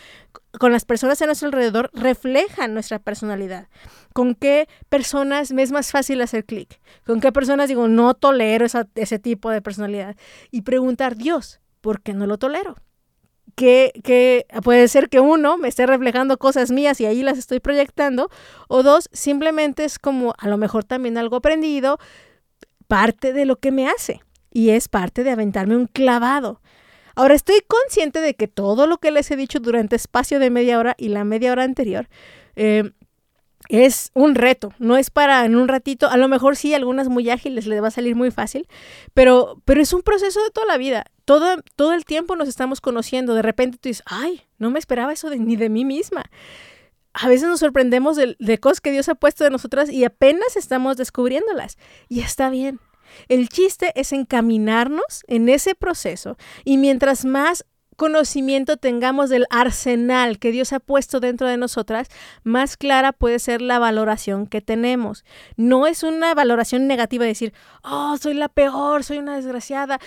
con 0.58 0.72
las 0.72 0.86
personas 0.86 1.22
a 1.22 1.28
nuestro 1.28 1.48
alrededor 1.48 1.92
reflejan 1.94 2.74
nuestra 2.74 3.00
personalidad. 3.00 3.68
¿Con 4.14 4.34
qué 4.34 4.68
personas 4.90 5.52
me 5.52 5.62
es 5.62 5.72
más 5.72 5.92
fácil 5.92 6.22
hacer 6.22 6.46
clic? 6.46 6.80
¿Con 7.06 7.20
qué 7.20 7.32
personas 7.32 7.68
digo, 7.68 7.88
no 7.88 8.16
tolero 8.16 8.66
ese 8.96 9.20
tipo 9.20 9.52
de 9.52 9.62
personalidad? 9.62 10.16
Y 10.50 10.62
preguntar, 10.62 11.18
Dios, 11.18 11.60
¿por 11.82 12.02
qué 12.02 12.14
no 12.14 12.26
lo 12.26 12.40
tolero? 12.40 12.76
Que, 13.58 14.46
puede 14.64 14.88
ser 14.88 15.10
que 15.10 15.20
uno 15.20 15.58
me 15.58 15.68
esté 15.68 15.88
reflejando 15.88 16.38
cosas 16.38 16.70
mías 16.70 17.02
y 17.02 17.08
ahí 17.08 17.24
las 17.24 17.40
estoy 17.40 17.60
proyectando, 17.60 18.30
o 18.68 18.84
dos, 18.84 19.10
simplemente 19.12 19.84
es 19.84 19.98
como 19.98 20.36
a 20.38 20.48
lo 20.48 20.58
mejor 20.58 20.84
también 20.84 21.18
algo 21.18 21.38
aprendido, 21.38 21.98
parte 22.88 23.34
de 23.34 23.46
lo 23.46 23.56
que 23.58 23.72
me 23.72 23.90
hace 23.90 24.22
y 24.54 24.70
es 24.70 24.88
parte 24.88 25.24
de 25.24 25.32
aventarme 25.32 25.76
un 25.76 25.88
clavado. 25.88 26.62
Ahora 27.16 27.34
estoy 27.34 27.62
consciente 27.68 28.22
de 28.22 28.36
que 28.36 28.48
todo 28.48 28.86
lo 28.86 29.00
que 29.00 29.10
les 29.10 29.32
he 29.32 29.36
dicho 29.36 29.60
durante 29.60 29.96
espacio 29.96 30.38
de 30.40 30.52
media 30.52 30.78
hora 30.78 30.94
y 30.96 31.10
la 31.10 31.24
media 31.24 31.52
hora 31.52 31.64
anterior 31.64 32.08
eh, 32.56 32.92
es 33.70 34.12
un 34.14 34.36
reto, 34.36 34.74
no 34.80 34.98
es 34.98 35.10
para 35.10 35.46
en 35.46 35.56
un 35.56 35.68
ratito, 35.68 36.10
a 36.10 36.18
lo 36.18 36.28
mejor 36.28 36.56
sí, 36.56 36.74
algunas 36.74 37.10
muy 37.10 37.30
ágiles 37.30 37.68
les 37.68 37.82
va 37.82 37.88
a 37.88 37.92
salir 37.92 38.16
muy 38.16 38.32
fácil, 38.32 38.68
pero, 39.14 39.62
pero 39.66 39.82
es 39.82 39.94
un 39.94 40.02
proceso 40.02 40.44
de 40.44 40.52
toda 40.52 40.68
la 40.68 40.78
vida. 40.78 41.06
Todo, 41.26 41.58
todo 41.76 41.94
el 41.94 42.06
tiempo 42.06 42.36
nos 42.36 42.48
estamos 42.48 42.80
conociendo, 42.80 43.36
de 43.36 43.42
repente 43.42 43.78
tú 43.78 43.90
dices, 43.90 44.04
ay, 44.06 44.44
no 44.58 44.70
me 44.70 44.80
esperaba 44.80 45.12
eso 45.12 45.30
ni 45.30 45.56
de 45.58 45.70
mí 45.70 45.84
misma. 45.84 46.24
A 47.14 47.28
veces 47.28 47.48
nos 47.50 47.60
sorprendemos 47.60 48.16
de, 48.16 48.36
de 48.40 48.58
cosas 48.60 48.80
que 48.80 48.92
Dios 48.92 49.10
ha 49.10 49.16
puesto 49.16 49.44
de 49.44 49.50
nosotras 49.50 49.90
y 49.90 50.06
apenas 50.06 50.56
estamos 50.56 50.98
descubriéndolas. 50.98 51.78
Y 52.08 52.22
está 52.22 52.50
bien. 52.50 52.80
El 53.28 53.50
chiste 53.50 53.92
es 53.96 54.12
encaminarnos 54.14 55.24
en 55.28 55.50
ese 55.50 55.76
proceso 55.76 56.38
y 56.64 56.78
mientras 56.78 57.26
más 57.26 57.66
conocimiento 57.98 58.78
tengamos 58.78 59.30
del 59.30 59.46
arsenal 59.50 60.40
que 60.40 60.52
Dios 60.52 60.72
ha 60.72 60.80
puesto 60.80 61.20
dentro 61.20 61.48
de 61.48 61.58
nosotras, 61.58 62.08
más 62.44 62.78
clara 62.78 63.12
puede 63.12 63.40
ser 63.40 63.62
la 63.62 63.80
valoración 63.80 64.48
que 64.48 64.62
tenemos. 64.62 65.26
No 65.58 65.88
es 65.88 66.04
una 66.04 66.34
valoración 66.34 66.88
negativa 66.88 67.24
de 67.24 67.30
decir, 67.30 67.54
oh, 67.84 68.16
soy 68.18 68.36
la 68.36 68.48
peor, 68.48 69.04
soy 69.04 69.18
una 69.18 69.36
desgraciada, 69.36 70.00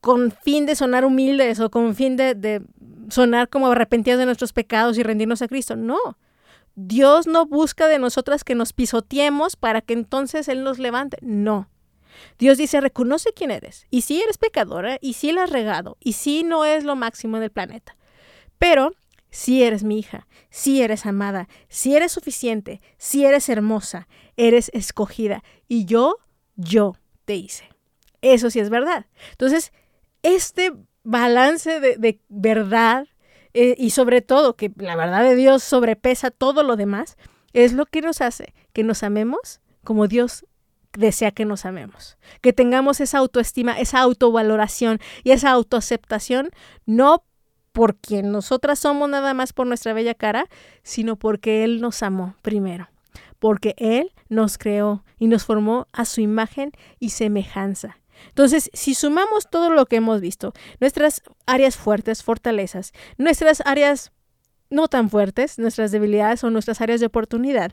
con 0.00 0.30
fin 0.30 0.66
de 0.66 0.76
sonar 0.76 1.04
humildes 1.04 1.58
o 1.58 1.70
con 1.70 1.96
fin 1.96 2.16
de, 2.16 2.34
de 2.34 2.62
sonar 3.08 3.48
como 3.48 3.68
arrepentidos 3.68 4.20
de 4.20 4.26
nuestros 4.26 4.52
pecados 4.52 4.96
y 4.98 5.02
rendirnos 5.02 5.42
a 5.42 5.48
Cristo. 5.48 5.74
No. 5.74 5.98
Dios 6.76 7.26
no 7.26 7.46
busca 7.46 7.88
de 7.88 7.98
nosotras 7.98 8.44
que 8.44 8.54
nos 8.54 8.74
pisoteemos 8.74 9.56
para 9.56 9.80
que 9.80 9.94
entonces 9.94 10.46
Él 10.48 10.62
nos 10.62 10.78
levante. 10.78 11.16
No. 11.22 11.68
Dios 12.38 12.58
dice, 12.58 12.80
reconoce 12.80 13.32
quién 13.32 13.50
eres. 13.50 13.86
Y 13.90 14.02
si 14.02 14.20
eres 14.20 14.38
pecadora, 14.38 14.98
y 15.00 15.14
si 15.14 15.32
la 15.32 15.44
has 15.44 15.50
regado, 15.50 15.96
y 16.00 16.14
si 16.14 16.42
no 16.42 16.64
es 16.64 16.84
lo 16.84 16.96
máximo 16.96 17.38
del 17.40 17.50
planeta. 17.50 17.96
Pero 18.58 18.92
si 19.30 19.62
eres 19.62 19.84
mi 19.84 19.98
hija, 19.98 20.26
si 20.50 20.82
eres 20.82 21.06
amada, 21.06 21.48
si 21.68 21.94
eres 21.94 22.12
suficiente, 22.12 22.80
si 22.96 23.24
eres 23.24 23.48
hermosa, 23.48 24.08
eres 24.36 24.70
escogida. 24.72 25.42
Y 25.68 25.84
yo, 25.84 26.16
yo 26.56 26.96
te 27.24 27.34
hice. 27.34 27.68
Eso 28.22 28.50
sí 28.50 28.60
es 28.60 28.70
verdad. 28.70 29.06
Entonces, 29.32 29.72
este 30.22 30.72
balance 31.02 31.80
de, 31.80 32.20
verdad 32.28 33.06
eh, 33.54 33.74
y 33.78 33.90
sobre 33.90 34.22
todo 34.22 34.56
que 34.56 34.72
la 34.76 34.96
verdad 34.96 35.22
de 35.22 35.36
Dios 35.36 35.62
sobrepesa 35.62 36.30
todo 36.30 36.62
lo 36.62 36.76
demás, 36.76 37.16
es 37.52 37.72
lo 37.72 37.86
que 37.86 38.02
nos 38.02 38.20
hace 38.20 38.54
que 38.72 38.82
nos 38.82 39.02
amemos 39.02 39.60
como 39.84 40.08
Dios 40.08 40.44
desea 40.96 41.30
que 41.30 41.44
nos 41.44 41.64
amemos, 41.64 42.18
que 42.40 42.52
tengamos 42.52 43.00
esa 43.00 43.18
autoestima, 43.18 43.78
esa 43.78 44.00
autovaloración 44.00 44.98
y 45.24 45.30
esa 45.30 45.50
autoaceptación, 45.50 46.50
no 46.84 47.24
por 47.72 47.96
quien 47.96 48.32
nosotras 48.32 48.78
somos 48.78 49.08
nada 49.08 49.34
más 49.34 49.52
por 49.52 49.66
nuestra 49.66 49.92
bella 49.92 50.14
cara, 50.14 50.48
sino 50.82 51.16
porque 51.16 51.62
Él 51.62 51.80
nos 51.80 52.02
amó 52.02 52.34
primero, 52.40 52.88
porque 53.38 53.74
Él 53.76 54.12
nos 54.28 54.56
creó 54.56 55.04
y 55.18 55.26
nos 55.26 55.44
formó 55.44 55.86
a 55.92 56.06
su 56.06 56.20
imagen 56.20 56.72
y 56.98 57.10
semejanza. 57.10 57.98
Entonces, 58.28 58.70
si 58.72 58.94
sumamos 58.94 59.48
todo 59.50 59.70
lo 59.70 59.86
que 59.86 59.96
hemos 59.96 60.20
visto, 60.20 60.54
nuestras 60.80 61.22
áreas 61.44 61.76
fuertes, 61.76 62.22
fortalezas, 62.22 62.92
nuestras 63.18 63.62
áreas 63.66 64.10
no 64.70 64.88
tan 64.88 65.10
fuertes, 65.10 65.58
nuestras 65.58 65.92
debilidades 65.92 66.42
o 66.44 66.50
nuestras 66.50 66.80
áreas 66.80 67.00
de 67.00 67.06
oportunidad, 67.06 67.72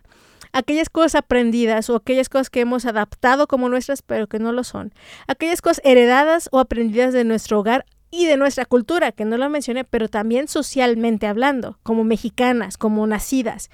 aquellas 0.53 0.89
cosas 0.89 1.15
aprendidas 1.15 1.89
o 1.89 1.95
aquellas 1.95 2.29
cosas 2.29 2.49
que 2.49 2.61
hemos 2.61 2.85
adaptado 2.85 3.47
como 3.47 3.67
nuestras 3.67 4.01
pero 4.01 4.27
que 4.27 4.39
no 4.39 4.53
lo 4.53 4.63
son, 4.63 4.93
aquellas 5.27 5.61
cosas 5.61 5.81
heredadas 5.83 6.47
o 6.51 6.59
aprendidas 6.59 7.13
de 7.13 7.25
nuestro 7.25 7.59
hogar 7.59 7.85
y 8.11 8.27
de 8.27 8.37
nuestra 8.37 8.65
cultura, 8.65 9.11
que 9.11 9.25
no 9.25 9.37
lo 9.37 9.49
mencioné, 9.49 9.83
pero 9.83 10.07
también 10.07 10.47
socialmente 10.47 11.25
hablando, 11.25 11.79
como 11.81 12.03
mexicanas, 12.03 12.77
como 12.77 13.07
nacidas. 13.07 13.71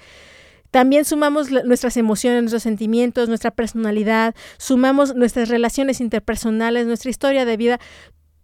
También 0.70 1.04
sumamos 1.04 1.50
nuestras 1.50 1.98
emociones, 1.98 2.42
nuestros 2.42 2.62
sentimientos, 2.62 3.28
nuestra 3.28 3.50
personalidad, 3.50 4.34
sumamos 4.56 5.14
nuestras 5.14 5.50
relaciones 5.50 6.00
interpersonales, 6.00 6.86
nuestra 6.86 7.10
historia 7.10 7.44
de 7.44 7.58
vida. 7.58 7.80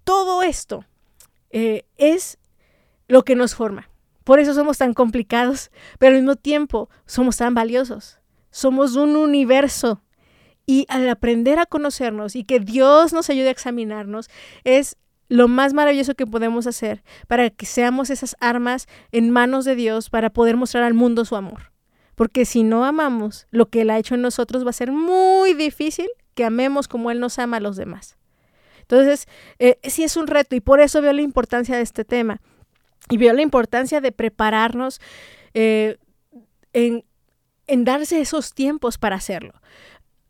Todo 0.05 0.43
esto 0.43 0.84
eh, 1.51 1.87
es 1.97 2.37
lo 3.09 3.24
que 3.24 3.34
nos 3.34 3.55
forma. 3.55 3.89
Por 4.22 4.39
eso 4.39 4.53
somos 4.53 4.76
tan 4.76 4.93
complicados, 4.93 5.70
pero 5.99 6.14
al 6.14 6.20
mismo 6.20 6.37
tiempo 6.37 6.91
somos 7.07 7.39
tan 7.39 7.55
valiosos 7.55 8.18
somos 8.57 8.96
un 8.96 9.16
universo. 9.16 10.02
Y 10.64 10.86
al 10.88 11.07
aprender 11.11 11.59
a 11.59 11.66
conocernos 11.66 12.34
y 12.34 12.44
que 12.44 12.59
Dios 12.59 13.12
nos 13.12 13.28
ayude 13.28 13.48
a 13.48 13.52
examinarnos, 13.52 14.30
es 14.64 14.96
lo 15.28 15.46
más 15.46 15.74
maravilloso 15.74 16.14
que 16.14 16.26
podemos 16.26 16.66
hacer 16.66 17.04
para 17.28 17.50
que 17.50 17.66
seamos 17.66 18.09
esas 18.09 18.34
armas 18.40 18.86
en 19.12 19.30
manos 19.30 19.66
de 19.66 19.76
Dios 19.76 20.09
para 20.09 20.30
poder 20.30 20.57
mostrar 20.57 20.84
al 20.84 20.94
mundo 20.94 21.26
su 21.26 21.36
amor. 21.36 21.70
Porque 22.14 22.46
si 22.46 22.62
no 22.62 22.86
amamos 22.86 23.46
lo 23.50 23.68
que 23.68 23.82
Él 23.82 23.90
ha 23.90 23.98
hecho 23.98 24.14
en 24.14 24.22
nosotros, 24.22 24.64
va 24.64 24.70
a 24.70 24.72
ser 24.72 24.90
muy 24.90 25.52
difícil 25.52 26.09
que 26.34 26.44
amemos 26.44 26.88
como 26.88 27.11
Él 27.11 27.20
nos 27.20 27.38
ama 27.38 27.59
a 27.59 27.61
los 27.61 27.76
demás. 27.76 28.16
Entonces, 28.80 29.26
eh, 29.59 29.78
sí 29.82 30.02
es 30.02 30.16
un 30.16 30.26
reto 30.26 30.57
y 30.57 30.61
por 30.61 30.80
eso 30.80 31.02
veo 31.02 31.12
la 31.12 31.20
importancia 31.20 31.76
de 31.76 31.82
este 31.82 32.07
tema 32.07 32.40
y 33.11 33.18
veo 33.18 33.34
la 33.34 33.42
importancia 33.42 34.00
de 34.00 34.12
prepararnos 34.12 35.00
eh, 35.52 35.98
en, 36.72 37.04
en 37.66 37.84
darse 37.84 38.20
esos 38.20 38.54
tiempos 38.54 38.98
para 38.98 39.16
hacerlo. 39.16 39.54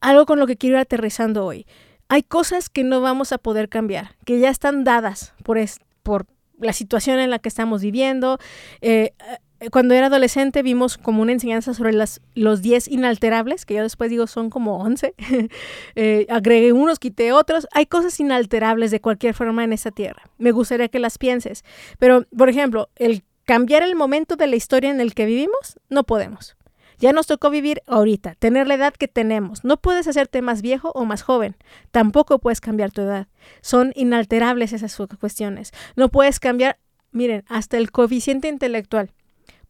Algo 0.01 0.27
con 0.27 0.39
lo 0.39 0.47
que 0.47 0.57
quiero 0.57 0.77
ir 0.77 0.81
aterrizando 0.81 1.45
hoy. 1.45 1.67
Hay 2.09 2.23
cosas 2.23 2.69
que 2.69 2.85
no 2.85 3.01
vamos 3.01 3.33
a 3.33 3.39
poder 3.39 3.69
cambiar, 3.69 4.17
que 4.25 4.39
ya 4.39 4.51
están 4.51 4.85
dadas 4.85 5.35
por, 5.43 5.59
por 6.03 6.27
la 6.59 6.73
situación 6.73 7.19
en 7.19 7.31
la 7.31 7.39
que 7.39 7.49
estamos 7.49 7.83
viviendo. 7.83 8.39
Eh, 8.81 9.13
eh, 9.61 9.71
cuando 9.71 9.95
era 9.95 10.07
adolescente 10.07 10.63
vimos 10.63 10.99
como 10.99 11.23
una 11.23 11.33
enseñanza 11.33 11.73
sobre 11.73 11.93
las, 11.93 12.21
los 12.35 12.63
10 12.63 12.89
inalterables, 12.89 13.65
que 13.65 13.75
yo 13.75 13.83
después 13.83 14.11
digo 14.11 14.27
son 14.27 14.51
como 14.51 14.79
11. 14.79 15.15
Eh, 15.99 16.27
agregué 16.29 16.73
unos, 16.73 16.99
quité 16.99 17.33
otros. 17.33 17.67
Hay 17.73 17.87
cosas 17.87 18.19
inalterables 18.21 18.91
de 18.91 19.01
cualquier 19.01 19.35
forma 19.35 19.65
en 19.65 19.73
esta 19.73 19.91
tierra. 19.91 20.25
Me 20.37 20.53
gustaría 20.53 20.89
que 20.89 20.99
las 20.99 21.17
pienses. 21.17 21.65
Pero, 21.99 22.27
por 22.37 22.51
ejemplo, 22.51 22.91
el 22.97 23.25
cambiar 23.45 23.83
el 23.83 23.95
momento 23.97 24.37
de 24.37 24.47
la 24.47 24.57
historia 24.57 24.91
en 24.91 25.01
el 25.01 25.15
que 25.15 25.25
vivimos, 25.25 25.81
no 25.89 26.05
podemos. 26.05 26.57
Ya 26.99 27.13
nos 27.13 27.27
tocó 27.27 27.51
vivir 27.51 27.83
ahorita, 27.87 28.35
tener 28.37 28.67
la 28.67 28.75
edad 28.75 28.95
que 28.95 29.09
tenemos. 29.09 29.65
No 29.65 29.77
puedes 29.77 30.09
hacerte 30.09 30.43
más 30.43 30.63
viejo 30.63 30.93
o 30.95 31.05
más 31.05 31.23
joven. 31.23 31.57
Tampoco 31.91 32.39
puedes 32.39 32.61
cambiar 32.61 32.91
tu 32.91 33.03
edad. 33.03 33.29
Son 33.61 33.93
inalterables 33.95 34.73
esas 34.73 34.97
cuestiones. 35.19 35.73
No 35.95 36.09
puedes 36.09 36.41
cambiar, 36.41 36.79
miren, 37.13 37.45
hasta 37.49 37.77
el 37.77 37.91
coeficiente 37.91 38.49
intelectual. 38.49 39.13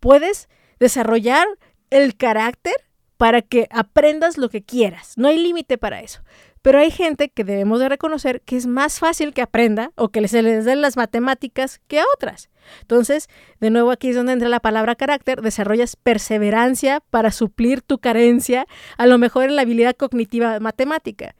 Puedes 0.00 0.48
desarrollar 0.78 1.46
el 1.90 2.16
carácter 2.16 2.74
para 3.16 3.42
que 3.42 3.66
aprendas 3.70 4.38
lo 4.38 4.48
que 4.48 4.62
quieras. 4.62 5.14
No 5.16 5.28
hay 5.28 5.38
límite 5.38 5.78
para 5.78 6.00
eso. 6.00 6.22
Pero 6.66 6.80
hay 6.80 6.90
gente 6.90 7.28
que 7.28 7.44
debemos 7.44 7.78
de 7.78 7.88
reconocer 7.88 8.40
que 8.40 8.56
es 8.56 8.66
más 8.66 8.98
fácil 8.98 9.32
que 9.32 9.40
aprenda 9.40 9.92
o 9.94 10.08
que 10.08 10.26
se 10.26 10.42
les 10.42 10.64
den 10.64 10.80
las 10.80 10.96
matemáticas 10.96 11.80
que 11.86 12.00
a 12.00 12.04
otras. 12.16 12.50
Entonces, 12.80 13.28
de 13.60 13.70
nuevo 13.70 13.92
aquí 13.92 14.08
es 14.08 14.16
donde 14.16 14.32
entra 14.32 14.48
la 14.48 14.58
palabra 14.58 14.96
carácter, 14.96 15.42
desarrollas 15.42 15.94
perseverancia 15.94 17.04
para 17.08 17.30
suplir 17.30 17.82
tu 17.82 17.98
carencia, 17.98 18.66
a 18.98 19.06
lo 19.06 19.16
mejor 19.16 19.44
en 19.44 19.54
la 19.54 19.62
habilidad 19.62 19.94
cognitiva 19.94 20.58
matemática. 20.58 21.36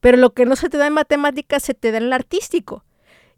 Pero 0.00 0.16
lo 0.16 0.32
que 0.32 0.46
no 0.46 0.56
se 0.56 0.70
te 0.70 0.78
da 0.78 0.86
en 0.86 0.94
matemáticas 0.94 1.62
se 1.62 1.74
te 1.74 1.92
da 1.92 1.98
en 1.98 2.04
el 2.04 2.14
artístico. 2.14 2.86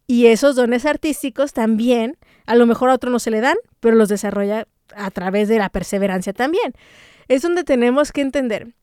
Y 0.07 0.27
esos 0.27 0.55
dones 0.55 0.87
artísticos 0.87 1.53
también, 1.53 2.19
a 2.47 2.55
lo 2.55 2.67
mejor 2.67 2.89
a 2.89 2.95
otro 2.95 3.11
no 3.11 3.19
se 3.19 3.33
le 3.33 3.41
dan, 3.41 3.57
pero 3.81 3.97
los 3.97 4.09
desarrolla 4.09 4.69
a 4.95 5.11
través 5.11 5.49
de 5.49 5.59
la 5.59 5.71
perseverancia 5.71 6.33
también. 6.33 6.73
es 7.27 7.43
donde 7.43 7.65
tenemos 7.65 8.13
que 8.13 8.21
entender 8.21 8.75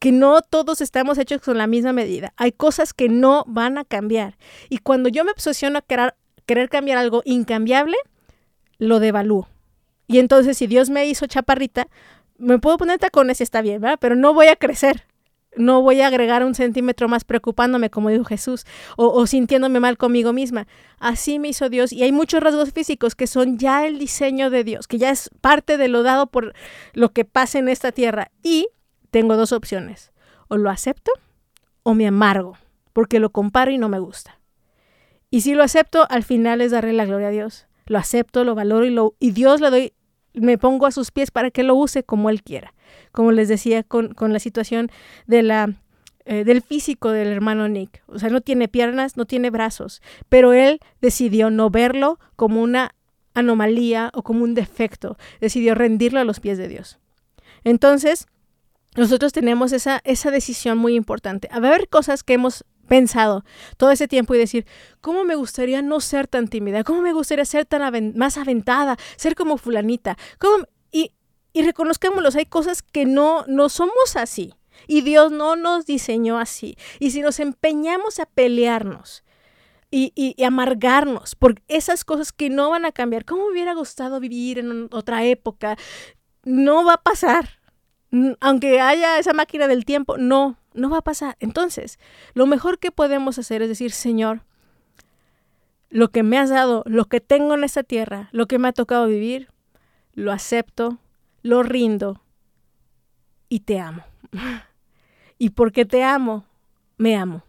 que 0.00 0.12
no 0.12 0.40
todos 0.40 0.80
estamos 0.80 1.18
hechos 1.18 1.42
con 1.42 1.58
la 1.58 1.66
misma 1.66 1.92
medida. 1.92 2.32
Hay 2.36 2.52
cosas 2.52 2.92
que 2.94 3.08
no 3.08 3.44
van 3.46 3.78
a 3.78 3.84
cambiar. 3.84 4.36
Y 4.70 4.78
cuando 4.78 5.10
yo 5.10 5.24
me 5.24 5.30
obsesiono 5.30 5.78
a 5.78 5.82
querer, 5.82 6.14
querer 6.46 6.70
cambiar 6.70 6.98
algo 6.98 7.22
incambiable, 7.26 7.96
lo 8.78 8.98
devalúo. 8.98 9.48
Y 10.08 10.18
entonces 10.18 10.56
si 10.56 10.66
Dios 10.66 10.88
me 10.88 11.06
hizo 11.06 11.26
chaparrita, 11.26 11.86
me 12.38 12.58
puedo 12.58 12.78
poner 12.78 12.98
tacones 12.98 13.40
y 13.40 13.42
está 13.42 13.60
bien, 13.60 13.82
¿verdad? 13.82 13.98
Pero 14.00 14.16
no 14.16 14.32
voy 14.32 14.46
a 14.46 14.56
crecer. 14.56 15.04
No 15.56 15.82
voy 15.82 16.00
a 16.00 16.06
agregar 16.06 16.44
un 16.44 16.54
centímetro 16.54 17.08
más 17.08 17.24
preocupándome, 17.24 17.90
como 17.90 18.08
dijo 18.08 18.24
Jesús, 18.24 18.64
o, 18.96 19.08
o, 19.08 19.26
sintiéndome 19.26 19.80
mal 19.80 19.98
conmigo 19.98 20.32
misma. 20.32 20.68
Así 20.98 21.40
me 21.40 21.48
hizo 21.48 21.68
Dios. 21.68 21.92
Y 21.92 22.04
hay 22.04 22.12
muchos 22.12 22.40
rasgos 22.40 22.72
físicos 22.72 23.16
que 23.16 23.26
son 23.26 23.58
ya 23.58 23.84
el 23.84 23.98
diseño 23.98 24.48
de 24.48 24.64
Dios, 24.64 24.86
que 24.86 24.98
ya 24.98 25.10
es 25.10 25.28
parte 25.40 25.76
de 25.76 25.88
lo 25.88 26.04
dado 26.04 26.28
por 26.28 26.54
lo 26.94 27.12
que 27.12 27.24
pasa 27.24 27.58
en 27.58 27.68
esta 27.68 27.90
tierra. 27.90 28.30
Y 28.44 28.68
tengo 29.10 29.36
dos 29.36 29.52
opciones. 29.52 30.12
O 30.48 30.56
lo 30.56 30.70
acepto 30.70 31.12
o 31.82 31.94
me 31.94 32.06
amargo, 32.06 32.56
porque 32.92 33.20
lo 33.20 33.30
comparo 33.30 33.70
y 33.70 33.78
no 33.78 33.88
me 33.88 33.98
gusta. 33.98 34.38
Y 35.30 35.42
si 35.42 35.54
lo 35.54 35.62
acepto, 35.62 36.06
al 36.10 36.24
final 36.24 36.60
es 36.60 36.72
darle 36.72 36.92
la 36.92 37.04
gloria 37.04 37.28
a 37.28 37.32
Dios. 37.32 37.66
Lo 37.86 37.98
acepto, 37.98 38.44
lo 38.44 38.54
valoro 38.54 38.84
y, 38.84 38.90
lo, 38.90 39.14
Dios 39.20 39.60
le 39.60 39.70
doy, 39.70 39.92
me 40.34 40.58
pongo 40.58 40.86
a 40.86 40.90
sus 40.90 41.10
pies 41.10 41.30
para 41.30 41.50
que 41.50 41.62
lo 41.62 41.74
use 41.74 42.02
como 42.02 42.30
Él 42.30 42.42
quiera 42.42 42.74
como 43.12 43.32
les 43.32 43.48
decía, 43.48 43.82
con, 43.82 44.14
la 44.18 44.38
situación 44.38 44.90
eh, 45.28 46.44
del 46.44 46.62
físico 46.62 47.10
del 47.10 47.28
hermano 47.28 47.68
Nick. 47.68 48.02
O 48.06 48.18
sea, 48.18 48.30
no 48.30 48.40
tiene 48.40 48.68
piernas, 48.68 49.16
no 49.16 49.24
tiene 49.24 49.50
brazos, 49.50 50.02
pero 50.28 50.52
él 50.52 50.80
decidió 51.00 51.50
no 51.50 51.70
verlo 51.70 52.18
como 52.36 52.62
una 52.62 52.94
anomalía 53.34 54.10
o 54.14 54.22
como 54.22 54.44
un 54.44 54.54
defecto, 54.54 55.16
decidió 55.40 55.74
rendirlo 55.74 56.20
a 56.20 56.24
los 56.24 56.40
pies 56.40 56.58
de 56.58 56.68
Dios. 56.68 56.98
Entonces, 57.64 58.26
nosotros 58.96 59.32
tenemos 59.32 59.72
esa, 59.72 60.00
esa 60.04 60.30
decisión 60.30 60.78
muy 60.78 60.94
importante. 60.94 61.48
A 61.52 61.60
ver 61.60 61.88
cosas 61.88 62.22
que 62.22 62.34
hemos 62.34 62.64
pensado 62.90 63.44
todo 63.76 63.92
ese 63.92 64.08
tiempo 64.08 64.34
y 64.34 64.38
decir, 64.38 64.66
¿cómo 65.00 65.22
me 65.22 65.36
gustaría 65.36 65.80
no 65.80 66.00
ser 66.00 66.26
tan 66.26 66.48
tímida? 66.48 66.82
¿Cómo 66.82 67.02
me 67.02 67.12
gustaría 67.12 67.44
ser 67.44 67.64
tan 67.64 68.12
más 68.16 68.36
aventada? 68.36 68.96
Ser 69.16 69.36
como 69.36 69.58
fulanita. 69.58 70.18
¿Cómo? 70.38 70.64
Y, 70.90 71.12
y 71.52 71.62
reconozcámoslos, 71.62 72.34
hay 72.34 72.46
cosas 72.46 72.82
que 72.82 73.04
no, 73.04 73.44
no 73.46 73.68
somos 73.68 74.16
así. 74.16 74.54
Y 74.88 75.02
Dios 75.02 75.30
no 75.30 75.54
nos 75.54 75.86
diseñó 75.86 76.38
así. 76.38 76.76
Y 76.98 77.12
si 77.12 77.20
nos 77.20 77.38
empeñamos 77.38 78.18
a 78.18 78.26
pelearnos 78.26 79.22
y, 79.90 80.12
y, 80.16 80.42
amargarnos 80.42 81.36
por 81.36 81.62
esas 81.68 82.04
cosas 82.04 82.32
que 82.32 82.50
no 82.50 82.70
van 82.70 82.84
a 82.86 82.92
cambiar, 82.92 83.24
¿cómo 83.24 83.46
hubiera 83.46 83.74
gustado 83.74 84.18
vivir 84.18 84.58
en 84.58 84.88
otra 84.90 85.24
época? 85.24 85.76
No 86.42 86.84
va 86.84 86.94
a 86.94 87.02
pasar. 87.02 87.59
Aunque 88.40 88.80
haya 88.80 89.18
esa 89.18 89.32
máquina 89.32 89.68
del 89.68 89.84
tiempo, 89.84 90.18
no, 90.18 90.58
no 90.74 90.90
va 90.90 90.98
a 90.98 91.02
pasar. 91.02 91.36
Entonces, 91.40 91.98
lo 92.34 92.46
mejor 92.46 92.78
que 92.78 92.90
podemos 92.90 93.38
hacer 93.38 93.62
es 93.62 93.68
decir, 93.68 93.92
Señor, 93.92 94.42
lo 95.90 96.10
que 96.10 96.22
me 96.22 96.38
has 96.38 96.50
dado, 96.50 96.82
lo 96.86 97.04
que 97.06 97.20
tengo 97.20 97.54
en 97.54 97.64
esta 97.64 97.82
tierra, 97.82 98.28
lo 98.32 98.46
que 98.46 98.58
me 98.58 98.68
ha 98.68 98.72
tocado 98.72 99.06
vivir, 99.06 99.48
lo 100.14 100.32
acepto, 100.32 100.98
lo 101.42 101.62
rindo 101.62 102.22
y 103.48 103.60
te 103.60 103.80
amo. 103.80 104.04
y 105.38 105.50
porque 105.50 105.84
te 105.84 106.02
amo, 106.04 106.44
me 106.96 107.16
amo. 107.16 107.44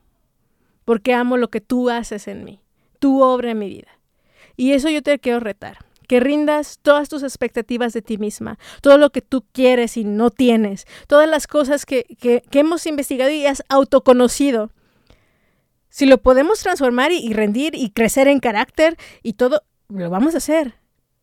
Porque 0.86 1.14
amo 1.14 1.38
lo 1.38 1.50
que 1.50 1.62
tú 1.62 1.90
haces 1.90 2.28
en 2.28 2.44
mí, 2.44 2.60
tu 3.00 3.22
obra 3.22 3.52
en 3.52 3.60
mi 3.60 3.70
vida. 3.70 3.90
Y 4.58 4.74
eso 4.74 4.90
yo 4.90 5.02
te 5.02 5.20
quiero 5.20 5.40
retar, 5.40 5.78
que 6.12 6.20
rindas 6.20 6.78
todas 6.82 7.08
tus 7.08 7.24
expectativas 7.24 7.94
de 7.94 8.02
ti 8.02 8.18
misma, 8.18 8.60
todo 8.82 8.98
lo 8.98 9.12
que 9.12 9.22
tú 9.22 9.46
quieres 9.54 9.96
y 9.96 10.04
no 10.04 10.30
tienes, 10.30 10.86
todas 11.08 11.26
las 11.26 11.48
cosas 11.48 11.86
que, 11.86 12.04
que, 12.20 12.44
hemos 12.52 12.86
investigado 12.86 13.32
y 13.32 13.46
has 13.46 13.64
autoconocido. 13.70 14.72
Si 15.88 16.06
lo 16.06 16.18
podemos 16.18 16.60
transformar 16.60 17.14
y, 17.14 17.32
rendir 17.32 17.76
y 17.76 17.92
crecer 17.92 18.28
en 18.28 18.42
carácter 18.42 18.98
y 19.24 19.36
todo, 19.36 19.62
lo 19.88 20.10
vamos 20.10 20.34
a 20.34 20.40
hacer. 20.40 20.76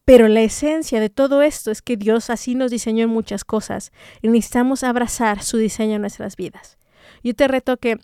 Pero 0.06 0.26
la 0.26 0.40
esencia 0.40 1.00
de 1.00 1.10
todo 1.10 1.42
esto 1.42 1.70
es 1.70 1.82
que 1.82 1.98
Dios 1.98 2.30
así 2.30 2.54
nos 2.54 2.70
diseñó 2.70 3.04
en 3.04 3.10
muchas 3.10 3.44
cosas 3.44 3.92
y 4.22 4.28
necesitamos 4.28 4.84
abrazar 4.84 5.42
su 5.42 5.58
diseño 5.58 5.96
en 5.96 6.00
nuestras 6.00 6.34
vidas. 6.34 6.78
Yo 7.22 7.34
te 7.34 7.46
reto 7.46 7.76
que 7.76 7.98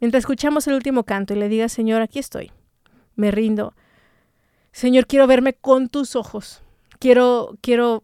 mientras 0.00 0.22
escuchamos 0.22 0.66
el 0.68 0.72
último 0.72 1.04
canto 1.04 1.34
y 1.34 1.36
le 1.36 1.50
digas, 1.50 1.70
Señor, 1.70 2.00
aquí 2.00 2.18
estoy, 2.18 2.50
me 3.14 3.30
rindo. 3.30 3.74
Señor, 4.74 5.06
quiero 5.06 5.28
verme 5.28 5.52
con 5.52 5.88
tus 5.88 6.16
ojos. 6.16 6.60
Quiero, 6.98 7.56
quiero 7.60 8.02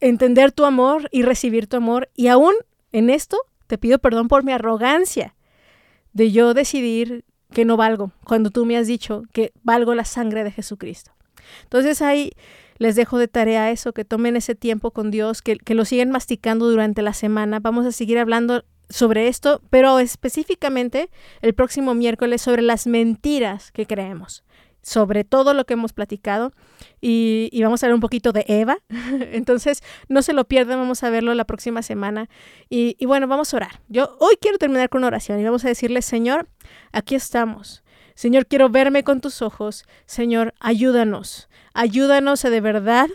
entender 0.00 0.52
tu 0.52 0.66
amor 0.66 1.08
y 1.12 1.22
recibir 1.22 1.66
tu 1.66 1.78
amor. 1.78 2.10
Y 2.14 2.28
aún 2.28 2.52
en 2.92 3.08
esto 3.08 3.38
te 3.66 3.78
pido 3.78 3.98
perdón 3.98 4.28
por 4.28 4.44
mi 4.44 4.52
arrogancia 4.52 5.34
de 6.12 6.30
yo 6.30 6.52
decidir 6.52 7.24
que 7.54 7.64
no 7.64 7.78
valgo, 7.78 8.12
cuando 8.24 8.50
tú 8.50 8.66
me 8.66 8.76
has 8.76 8.86
dicho 8.86 9.22
que 9.32 9.52
valgo 9.62 9.94
la 9.94 10.04
sangre 10.04 10.44
de 10.44 10.52
Jesucristo. 10.52 11.12
Entonces 11.62 12.02
ahí 12.02 12.32
les 12.76 12.94
dejo 12.94 13.16
de 13.16 13.26
tarea 13.26 13.70
eso, 13.70 13.94
que 13.94 14.04
tomen 14.04 14.36
ese 14.36 14.54
tiempo 14.54 14.90
con 14.90 15.10
Dios, 15.10 15.40
que, 15.40 15.56
que 15.56 15.74
lo 15.74 15.86
siguen 15.86 16.10
masticando 16.10 16.68
durante 16.68 17.00
la 17.00 17.14
semana. 17.14 17.60
Vamos 17.60 17.86
a 17.86 17.92
seguir 17.92 18.18
hablando 18.18 18.62
sobre 18.90 19.28
esto, 19.28 19.62
pero 19.70 19.98
específicamente 20.00 21.08
el 21.40 21.54
próximo 21.54 21.94
miércoles 21.94 22.42
sobre 22.42 22.60
las 22.60 22.86
mentiras 22.86 23.70
que 23.72 23.86
creemos, 23.86 24.44
sobre 24.88 25.22
todo 25.22 25.52
lo 25.52 25.66
que 25.66 25.74
hemos 25.74 25.92
platicado 25.92 26.52
y, 27.00 27.50
y, 27.52 27.62
vamos 27.62 27.82
a 27.82 27.86
ver 27.86 27.94
un 27.94 28.00
poquito 28.00 28.32
de 28.32 28.44
Eva. 28.48 28.78
Entonces, 29.32 29.82
no 30.08 30.22
se 30.22 30.32
lo 30.32 30.44
pierdan, 30.44 30.78
vamos 30.78 31.04
a 31.04 31.10
verlo 31.10 31.34
la 31.34 31.44
próxima 31.44 31.82
semana. 31.82 32.28
Y, 32.70 32.96
y 32.98 33.04
bueno, 33.04 33.28
vamos 33.28 33.52
a 33.52 33.58
orar. 33.58 33.80
Yo 33.88 34.16
hoy 34.18 34.36
quiero 34.40 34.56
terminar 34.56 34.88
con 34.88 35.00
una 35.00 35.08
oración 35.08 35.38
y 35.38 35.44
vamos 35.44 35.64
a 35.64 35.68
decirle, 35.68 36.00
Señor, 36.00 36.48
aquí 36.90 37.14
estamos. 37.14 37.84
Señor, 38.14 38.46
quiero 38.46 38.70
verme 38.70 39.04
con 39.04 39.20
tus 39.20 39.42
ojos. 39.42 39.84
Señor, 40.06 40.54
ayúdanos. 40.58 41.48
Ayúdanos 41.74 42.44
a 42.46 42.50
de 42.50 42.60
verdad 42.60 43.08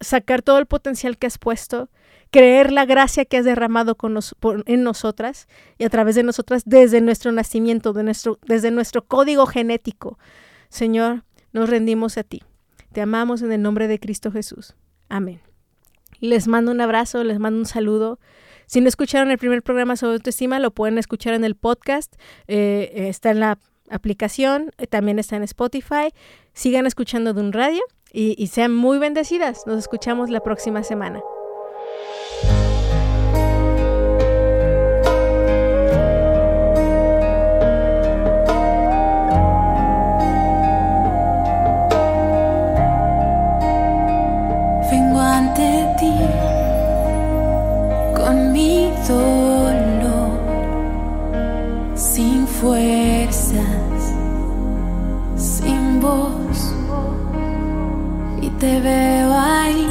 sacar 0.00 0.42
todo 0.42 0.58
el 0.58 0.66
potencial 0.66 1.18
que 1.18 1.26
has 1.26 1.38
puesto, 1.38 1.90
creer 2.30 2.72
la 2.72 2.86
gracia 2.86 3.26
que 3.26 3.36
has 3.36 3.44
derramado 3.44 3.96
con 3.96 4.18
en 4.66 4.82
nosotras 4.82 5.48
y 5.76 5.84
a 5.84 5.90
través 5.90 6.14
de 6.14 6.22
nosotras 6.22 6.62
desde 6.64 7.00
nuestro 7.00 7.30
nacimiento, 7.30 7.92
de 7.92 8.04
nuestro, 8.04 8.38
desde 8.46 8.70
nuestro 8.70 9.04
código 9.04 9.46
genético. 9.46 10.18
Señor, 10.68 11.24
nos 11.52 11.68
rendimos 11.70 12.18
a 12.18 12.24
ti. 12.24 12.42
Te 12.92 13.00
amamos 13.00 13.42
en 13.42 13.52
el 13.52 13.62
nombre 13.62 13.88
de 13.88 13.98
Cristo 13.98 14.30
Jesús. 14.30 14.74
Amén. 15.08 15.40
Les 16.20 16.48
mando 16.48 16.72
un 16.72 16.80
abrazo, 16.80 17.22
les 17.24 17.38
mando 17.38 17.58
un 17.58 17.66
saludo. 17.66 18.18
Si 18.66 18.80
no 18.80 18.88
escucharon 18.88 19.30
el 19.30 19.38
primer 19.38 19.62
programa 19.62 19.96
sobre 19.96 20.14
autoestima, 20.14 20.58
lo 20.58 20.70
pueden 20.70 20.98
escuchar 20.98 21.34
en 21.34 21.44
el 21.44 21.54
podcast. 21.54 22.14
Eh, 22.48 23.08
está 23.08 23.30
en 23.30 23.40
la 23.40 23.58
aplicación, 23.90 24.72
eh, 24.78 24.86
también 24.86 25.18
está 25.18 25.36
en 25.36 25.42
Spotify. 25.44 26.12
Sigan 26.52 26.86
escuchando 26.86 27.34
de 27.34 27.40
un 27.40 27.52
radio 27.52 27.82
y 28.10 28.46
sean 28.48 28.74
muy 28.74 28.98
bendecidas. 28.98 29.66
Nos 29.66 29.78
escuchamos 29.78 30.30
la 30.30 30.40
próxima 30.40 30.82
semana. 30.82 31.20
Te 58.58 58.80
veo 58.80 59.32
ahí 59.32 59.86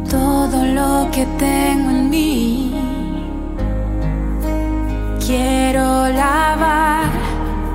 todo 0.08 0.64
lo 0.66 1.10
que 1.10 1.26
tengo 1.38 1.90
en 1.90 2.10
mí. 2.10 2.74
Quiero 5.26 6.08
lavar 6.08 7.10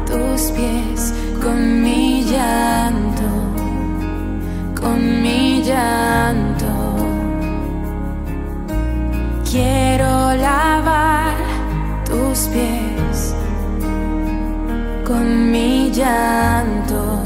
tus 0.06 0.52
pies 0.52 1.14
con 1.42 1.84
mi 1.84 2.24
llanto, 2.24 3.30
con 4.80 5.22
mi 5.22 5.62
llanto. 5.62 6.68
Quiero 9.52 10.36
lavar 10.36 10.69
con 15.10 15.50
mi 15.50 15.90
llanto, 15.90 17.24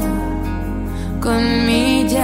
con 1.20 1.42
mi 1.66 2.04
llanto. 2.08 2.23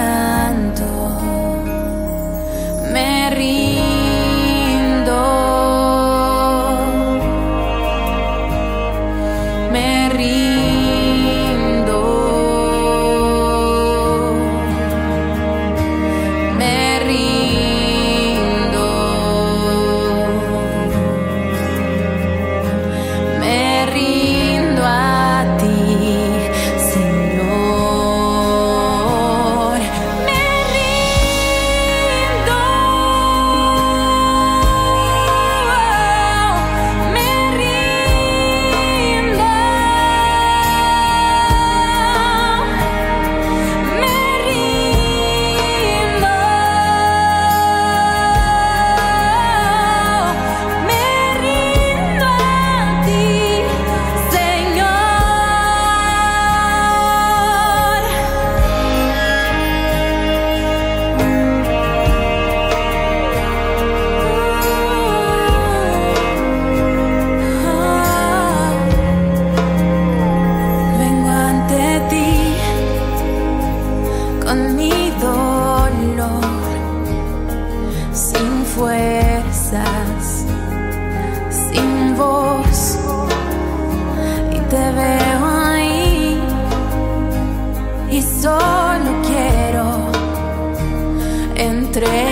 Entregarte 92.01 92.30